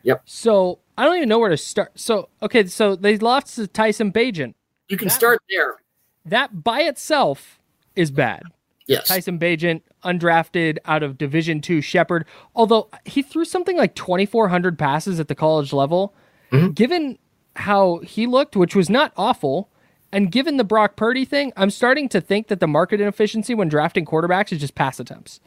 Yep. 0.02 0.22
So 0.24 0.78
I 0.98 1.04
don't 1.04 1.16
even 1.16 1.28
know 1.28 1.38
where 1.38 1.50
to 1.50 1.56
start. 1.56 1.92
So 1.94 2.28
okay, 2.42 2.66
so 2.66 2.96
they 2.96 3.18
lost 3.18 3.56
to 3.56 3.66
Tyson 3.66 4.12
Bagent. 4.12 4.54
You 4.88 4.96
can 4.96 5.08
that, 5.08 5.14
start 5.14 5.42
there. 5.48 5.76
That 6.24 6.62
by 6.62 6.82
itself 6.82 7.58
is 7.96 8.10
bad. 8.10 8.42
Yes. 8.86 9.08
Tyson 9.08 9.38
Bagent, 9.38 9.82
undrafted 10.04 10.78
out 10.84 11.02
of 11.02 11.18
Division 11.18 11.60
Two 11.60 11.80
Shepherd. 11.80 12.26
Although 12.54 12.88
he 13.04 13.22
threw 13.22 13.44
something 13.44 13.76
like 13.76 13.94
2,400 13.94 14.78
passes 14.78 15.20
at 15.20 15.28
the 15.28 15.34
college 15.34 15.72
level, 15.72 16.14
mm-hmm. 16.50 16.70
given 16.70 17.18
how 17.56 17.98
he 17.98 18.26
looked, 18.26 18.56
which 18.56 18.74
was 18.74 18.90
not 18.90 19.12
awful, 19.16 19.70
and 20.10 20.30
given 20.30 20.56
the 20.56 20.64
Brock 20.64 20.96
Purdy 20.96 21.24
thing, 21.24 21.52
I'm 21.56 21.70
starting 21.70 22.08
to 22.10 22.20
think 22.20 22.48
that 22.48 22.60
the 22.60 22.66
market 22.66 23.00
inefficiency 23.00 23.54
when 23.54 23.68
drafting 23.68 24.04
quarterbacks 24.04 24.52
is 24.52 24.60
just 24.60 24.74
pass 24.74 25.00
attempts. 25.00 25.40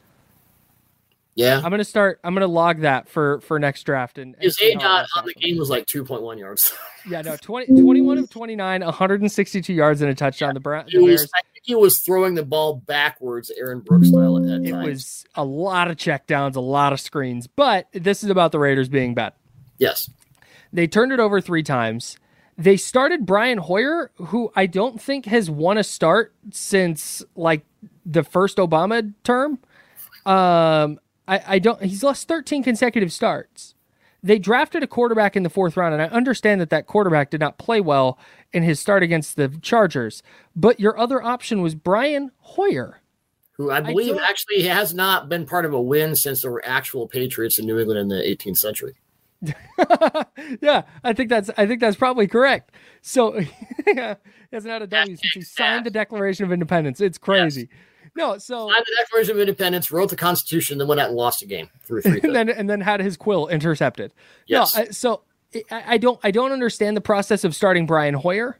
Yeah, 1.36 1.60
I'm 1.62 1.70
gonna 1.70 1.84
start. 1.84 2.18
I'm 2.24 2.32
gonna 2.32 2.46
log 2.46 2.80
that 2.80 3.10
for 3.10 3.42
for 3.42 3.58
next 3.58 3.82
draft. 3.82 4.16
And, 4.16 4.34
his 4.40 4.58
A 4.62 4.74
dot 4.74 5.06
on 5.18 5.26
the 5.26 5.34
game 5.34 5.58
was 5.58 5.68
like 5.68 5.84
2.1 5.84 6.38
yards. 6.38 6.72
yeah, 7.08 7.20
no, 7.20 7.36
20, 7.36 7.78
21 7.78 8.18
of 8.18 8.30
29, 8.30 8.80
162 8.80 9.74
yards 9.74 10.00
and 10.00 10.10
a 10.10 10.14
touchdown. 10.14 10.54
Yeah. 10.56 10.82
The, 10.84 10.98
the 10.98 11.04
was, 11.04 11.24
I 11.24 11.42
think 11.52 11.62
he 11.62 11.74
was 11.74 12.00
throwing 12.00 12.36
the 12.36 12.42
ball 12.42 12.76
backwards, 12.86 13.52
Aaron 13.58 13.80
Brooks 13.80 14.08
style 14.08 14.38
at 14.38 14.44
that 14.44 14.66
It 14.66 14.72
was 14.72 15.26
a 15.34 15.44
lot 15.44 15.90
of 15.90 15.98
checkdowns, 15.98 16.56
a 16.56 16.60
lot 16.60 16.94
of 16.94 17.00
screens. 17.00 17.46
But 17.46 17.88
this 17.92 18.24
is 18.24 18.30
about 18.30 18.50
the 18.50 18.58
Raiders 18.58 18.88
being 18.88 19.12
bad. 19.12 19.34
Yes, 19.76 20.08
they 20.72 20.86
turned 20.86 21.12
it 21.12 21.20
over 21.20 21.42
three 21.42 21.62
times. 21.62 22.16
They 22.56 22.78
started 22.78 23.26
Brian 23.26 23.58
Hoyer, 23.58 24.10
who 24.16 24.50
I 24.56 24.64
don't 24.64 24.98
think 24.98 25.26
has 25.26 25.50
won 25.50 25.76
a 25.76 25.84
start 25.84 26.34
since 26.50 27.22
like 27.34 27.66
the 28.06 28.24
first 28.24 28.56
Obama 28.56 29.12
term. 29.22 29.58
Um, 30.24 30.98
I, 31.28 31.42
I 31.46 31.58
don't. 31.58 31.82
He's 31.82 32.02
lost 32.02 32.28
13 32.28 32.62
consecutive 32.62 33.12
starts. 33.12 33.74
They 34.22 34.38
drafted 34.38 34.82
a 34.82 34.86
quarterback 34.86 35.36
in 35.36 35.42
the 35.42 35.50
fourth 35.50 35.76
round, 35.76 35.94
and 35.94 36.02
I 36.02 36.06
understand 36.06 36.60
that 36.60 36.70
that 36.70 36.86
quarterback 36.86 37.30
did 37.30 37.40
not 37.40 37.58
play 37.58 37.80
well 37.80 38.18
in 38.52 38.62
his 38.62 38.80
start 38.80 39.02
against 39.02 39.36
the 39.36 39.48
Chargers. 39.62 40.22
But 40.54 40.80
your 40.80 40.98
other 40.98 41.22
option 41.22 41.62
was 41.62 41.74
Brian 41.74 42.32
Hoyer, 42.38 43.02
who 43.52 43.70
I 43.70 43.80
believe 43.80 44.16
I 44.16 44.28
actually 44.28 44.62
has 44.62 44.94
not 44.94 45.28
been 45.28 45.46
part 45.46 45.64
of 45.64 45.72
a 45.72 45.80
win 45.80 46.16
since 46.16 46.42
there 46.42 46.50
were 46.50 46.62
actual 46.64 47.06
Patriots 47.06 47.58
in 47.58 47.66
New 47.66 47.78
England 47.78 48.00
in 48.00 48.08
the 48.08 48.16
18th 48.16 48.58
century. 48.58 48.94
yeah, 50.60 50.82
I 51.04 51.12
think 51.12 51.28
that's 51.28 51.50
I 51.56 51.66
think 51.66 51.80
that's 51.80 51.96
probably 51.96 52.26
correct. 52.26 52.72
So 53.02 53.38
he 53.84 53.94
hasn't 54.52 54.72
had 54.72 54.82
a 54.82 54.86
W 54.86 55.16
since 55.16 55.32
he 55.34 55.42
signed 55.42 55.86
the 55.86 55.90
Declaration 55.90 56.44
of 56.44 56.52
Independence. 56.52 57.00
It's 57.00 57.18
crazy. 57.18 57.68
Yes. 57.70 57.80
No, 58.16 58.38
so 58.38 58.68
signed 58.70 58.84
the 58.86 58.96
Declaration 58.98 59.32
of 59.32 59.40
Independence, 59.40 59.92
wrote 59.92 60.10
the 60.10 60.16
Constitution, 60.16 60.78
then 60.78 60.88
went 60.88 61.00
out 61.00 61.08
and 61.08 61.16
lost 61.16 61.42
a 61.42 61.46
game 61.46 61.68
through 61.82 62.02
three. 62.02 62.20
and 62.24 62.34
then 62.34 62.48
and 62.48 62.68
then 62.68 62.80
had 62.80 63.00
his 63.00 63.16
quill 63.16 63.46
intercepted. 63.48 64.12
Yes. 64.46 64.74
No, 64.74 64.82
I, 64.82 64.84
so 64.86 65.22
I, 65.70 65.84
I 65.94 65.98
don't 65.98 66.18
I 66.24 66.30
don't 66.30 66.52
understand 66.52 66.96
the 66.96 67.00
process 67.02 67.44
of 67.44 67.54
starting 67.54 67.86
Brian 67.86 68.14
Hoyer. 68.14 68.58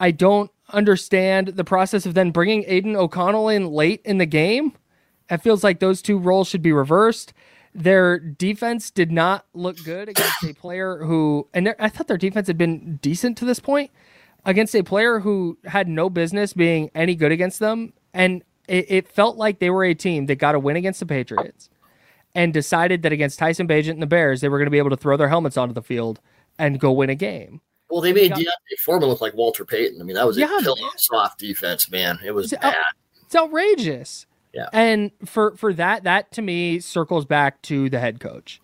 I 0.00 0.10
don't 0.12 0.50
understand 0.70 1.48
the 1.48 1.64
process 1.64 2.06
of 2.06 2.14
then 2.14 2.30
bringing 2.30 2.64
Aidan 2.66 2.96
O'Connell 2.96 3.48
in 3.48 3.66
late 3.66 4.00
in 4.04 4.18
the 4.18 4.26
game. 4.26 4.72
It 5.28 5.42
feels 5.42 5.62
like 5.62 5.78
those 5.78 6.00
two 6.02 6.18
roles 6.18 6.48
should 6.48 6.62
be 6.62 6.72
reversed. 6.72 7.32
Their 7.74 8.18
defense 8.18 8.90
did 8.90 9.12
not 9.12 9.46
look 9.54 9.76
good 9.84 10.08
against 10.08 10.42
a 10.42 10.54
player 10.54 11.04
who, 11.04 11.48
and 11.54 11.66
their- 11.66 11.76
I 11.80 11.88
thought 11.88 12.08
their 12.08 12.16
defense 12.16 12.48
had 12.48 12.58
been 12.58 12.96
decent 12.96 13.38
to 13.38 13.44
this 13.44 13.60
point 13.60 13.92
against 14.44 14.74
a 14.74 14.82
player 14.82 15.20
who 15.20 15.56
had 15.66 15.86
no 15.86 16.10
business 16.10 16.52
being 16.52 16.90
any 16.94 17.14
good 17.14 17.30
against 17.30 17.60
them. 17.60 17.92
And 18.12 18.42
it, 18.70 18.86
it 18.90 19.08
felt 19.08 19.36
like 19.36 19.58
they 19.58 19.70
were 19.70 19.84
a 19.84 19.94
team 19.94 20.26
that 20.26 20.36
got 20.36 20.54
a 20.54 20.58
win 20.58 20.76
against 20.76 21.00
the 21.00 21.06
Patriots 21.06 21.68
and 22.34 22.52
decided 22.54 23.02
that 23.02 23.12
against 23.12 23.38
Tyson 23.38 23.66
Bagent 23.66 23.90
and 23.90 24.02
the 24.02 24.06
Bears, 24.06 24.40
they 24.40 24.48
were 24.48 24.58
going 24.58 24.66
to 24.66 24.70
be 24.70 24.78
able 24.78 24.90
to 24.90 24.96
throw 24.96 25.16
their 25.16 25.28
helmets 25.28 25.56
onto 25.56 25.74
the 25.74 25.82
field 25.82 26.20
and 26.58 26.78
go 26.78 26.92
win 26.92 27.10
a 27.10 27.14
game. 27.14 27.60
well, 27.90 28.00
they 28.00 28.12
made 28.12 28.32
D'Onta 28.32 28.78
Foreman 28.84 29.08
look 29.08 29.20
like 29.20 29.34
Walter 29.34 29.64
Payton. 29.64 30.00
I 30.00 30.04
mean, 30.04 30.14
that 30.14 30.26
was 30.26 30.38
Yeah, 30.38 30.56
a 30.58 30.98
soft 30.98 31.38
defense, 31.40 31.90
man. 31.90 32.18
It 32.24 32.30
was 32.32 32.52
It's 32.52 32.62
out- 32.64 32.72
bad. 32.72 32.84
It's 33.26 33.34
outrageous. 33.36 34.26
Yeah. 34.52 34.66
And 34.72 35.10
for 35.24 35.56
for 35.56 35.72
that, 35.74 36.02
that 36.04 36.32
to 36.32 36.42
me 36.42 36.80
circles 36.80 37.24
back 37.24 37.62
to 37.62 37.88
the 37.88 37.98
head 38.00 38.18
coach. 38.20 38.60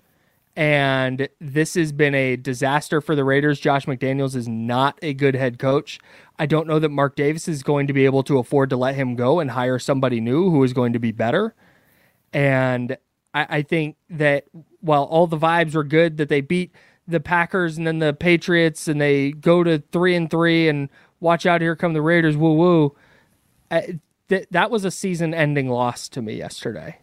And 0.57 1.29
this 1.39 1.75
has 1.75 1.93
been 1.93 2.15
a 2.15 2.37
disaster 2.37 3.03
for 3.03 3.15
the 3.15 3.25
Raiders. 3.25 3.61
Josh 3.61 3.85
McDaniels 3.85 4.35
is 4.35 4.49
not 4.49 4.99
a 5.03 5.13
good 5.13 5.35
head 5.35 5.59
coach. 5.59 6.01
I 6.39 6.47
don't 6.47 6.67
know 6.67 6.79
that 6.79 6.89
Mark 6.89 7.15
Davis 7.15 7.47
is 7.47 7.63
going 7.63 7.87
to 7.89 7.93
be 7.93 8.07
able 8.07 8.23
to 8.23 8.39
afford 8.39 8.71
to 8.71 8.77
let 8.77 8.95
him 8.95 9.17
go 9.17 9.39
and 9.39 9.51
hire 9.51 9.79
somebody 9.79 10.19
new 10.19 10.51
who 10.51 10.65
is 10.65 10.73
going 10.73 10.95
to 10.95 10.99
be 10.99 11.13
better. 11.13 11.55
And 12.33 12.97
I, 13.35 13.47
I 13.51 13.63
think 13.63 13.97
that 14.09 14.47
while 14.81 15.05
all 15.05 15.27
the 15.27 15.37
vibes 15.39 15.75
were 15.75 15.85
good, 15.85 16.17
that 16.17 16.31
they 16.31 16.41
beat 16.41 16.73
the 17.07 17.21
Packers 17.21 17.77
and 17.77 17.87
then 17.87 17.99
the 17.99 18.15
Patriots 18.15 18.89
and 18.89 18.99
they 18.99 19.33
go 19.33 19.63
to 19.63 19.83
three 19.93 20.17
and 20.17 20.31
three 20.31 20.69
and 20.69 20.89
watch 21.21 21.45
out, 21.45 21.61
here 21.61 21.77
come 21.77 21.93
the 21.93 22.03
Raiders, 22.03 22.37
woo 22.37 22.55
woo. 22.55 22.97
Th- 23.71 24.47
that 24.51 24.71
was 24.71 24.85
a 24.87 24.91
season 24.91 25.35
ending 25.35 25.69
loss 25.69 26.09
to 26.09 26.23
me 26.23 26.35
yesterday. 26.35 26.99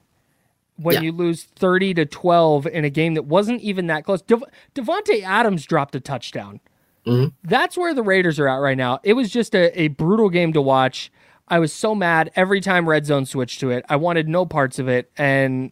When 0.78 0.96
Yeah. 0.96 1.02
you 1.02 1.12
lose 1.12 1.44
30 1.44 1.94
to 1.96 2.06
12 2.06 2.66
in 2.68 2.84
a 2.84 2.90
game 2.90 3.14
that 3.14 3.26
wasn't 3.26 3.62
even 3.62 3.88
that 3.88 4.06
close. 4.06 4.22
Dev- 4.24 4.44
Davante 4.74 5.22
Adams 5.24 5.66
dropped 5.66 5.94
a 5.96 6.00
touchdown. 6.00 6.60
Mhm. 7.06 7.34
That's 7.44 7.78
where 7.78 7.94
the 7.94 8.02
Raiders 8.02 8.40
are 8.40 8.48
at 8.48 8.56
right 8.56 8.78
now. 8.78 9.00
It 9.04 9.14
was 9.14 9.30
just 9.30 9.54
a, 9.54 9.80
a 9.80 9.90
brutal 9.90 10.30
game 10.30 10.52
to 10.54 10.62
watch. 10.62 11.12
I 11.48 11.60
was 11.60 11.72
so 11.74 11.94
mad 11.94 12.32
every 12.36 12.60
time 12.62 12.88
Red 12.90 13.06
Zone 13.06 13.26
switched 13.26 13.60
to 13.60 13.70
it. 13.70 13.86
I 13.90 13.98
wanted 13.98 14.28
no 14.30 14.46
parts 14.46 14.80
of 14.80 14.88
it, 14.88 15.12
and 15.18 15.72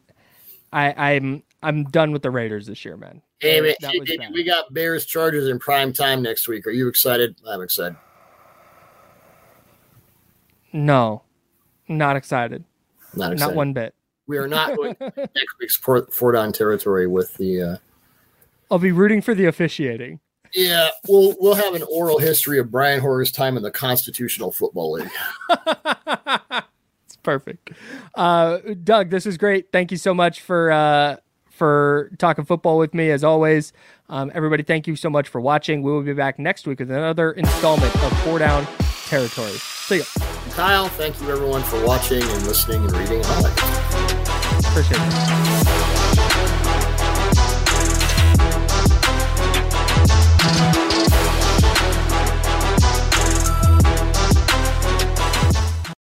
I, 0.73 1.13
I'm 1.15 1.43
I'm 1.63 1.85
done 1.85 2.11
with 2.11 2.21
the 2.23 2.31
Raiders 2.31 2.67
this 2.67 2.83
year, 2.85 2.97
man. 2.97 3.21
Hey, 3.39 3.61
man, 3.61 3.73
hey, 3.79 3.99
bad. 4.17 4.31
we 4.33 4.43
got 4.43 4.73
Bears 4.73 5.05
Chargers 5.05 5.47
in 5.47 5.57
prime 5.59 5.93
time 5.93 6.21
next 6.21 6.47
week. 6.47 6.67
Are 6.67 6.71
you 6.71 6.87
excited? 6.87 7.35
I'm 7.47 7.61
excited. 7.61 7.95
No, 10.73 11.23
not 11.87 12.15
excited. 12.15 12.63
Not 13.15 13.33
excited. 13.33 13.39
Not 13.49 13.55
one 13.55 13.73
bit. 13.73 13.93
We 14.31 14.37
are 14.37 14.47
not 14.47 14.77
going 14.77 14.95
next 15.01 15.59
week's 15.59 15.75
Four 15.75 16.31
Down 16.31 16.53
Territory 16.53 17.05
with 17.05 17.33
the. 17.33 17.61
Uh, 17.61 17.77
I'll 18.71 18.79
be 18.79 18.93
rooting 18.93 19.21
for 19.21 19.35
the 19.35 19.45
officiating. 19.45 20.21
yeah, 20.53 20.91
we'll 21.05 21.35
we'll 21.41 21.55
have 21.55 21.73
an 21.75 21.83
oral 21.91 22.17
history 22.17 22.57
of 22.57 22.71
Brian 22.71 23.01
Hoyer's 23.01 23.29
time 23.29 23.57
in 23.57 23.63
the 23.63 23.71
Constitutional 23.71 24.53
Football 24.53 24.93
League. 24.93 25.09
it's 27.05 27.17
perfect. 27.23 27.71
Uh, 28.15 28.59
Doug, 28.85 29.09
this 29.09 29.25
is 29.25 29.37
great. 29.37 29.69
Thank 29.73 29.91
you 29.91 29.97
so 29.97 30.13
much 30.13 30.39
for 30.39 30.71
uh, 30.71 31.17
for 31.49 32.09
talking 32.17 32.45
football 32.45 32.77
with 32.77 32.93
me 32.93 33.11
as 33.11 33.25
always. 33.25 33.73
Um, 34.07 34.31
everybody, 34.33 34.63
thank 34.63 34.87
you 34.87 34.95
so 34.95 35.09
much 35.09 35.27
for 35.27 35.41
watching. 35.41 35.81
We 35.81 35.91
will 35.91 36.03
be 36.03 36.13
back 36.13 36.39
next 36.39 36.65
week 36.65 36.79
with 36.79 36.89
another 36.89 37.33
installment 37.33 37.93
of 37.93 38.17
Four 38.21 38.39
Down 38.39 38.65
Territory. 39.07 39.51
See 39.51 39.97
ya. 39.97 40.03
Kyle, 40.51 40.87
thank 40.87 41.19
you 41.21 41.29
everyone 41.29 41.63
for 41.63 41.85
watching 41.85 42.21
and 42.23 42.47
listening 42.47 42.81
and 42.85 42.93
reading. 42.93 43.17
and 43.17 43.25
all 43.25 43.43
that. 43.43 43.80
Appreciate 44.71 45.01
it. 45.01 45.80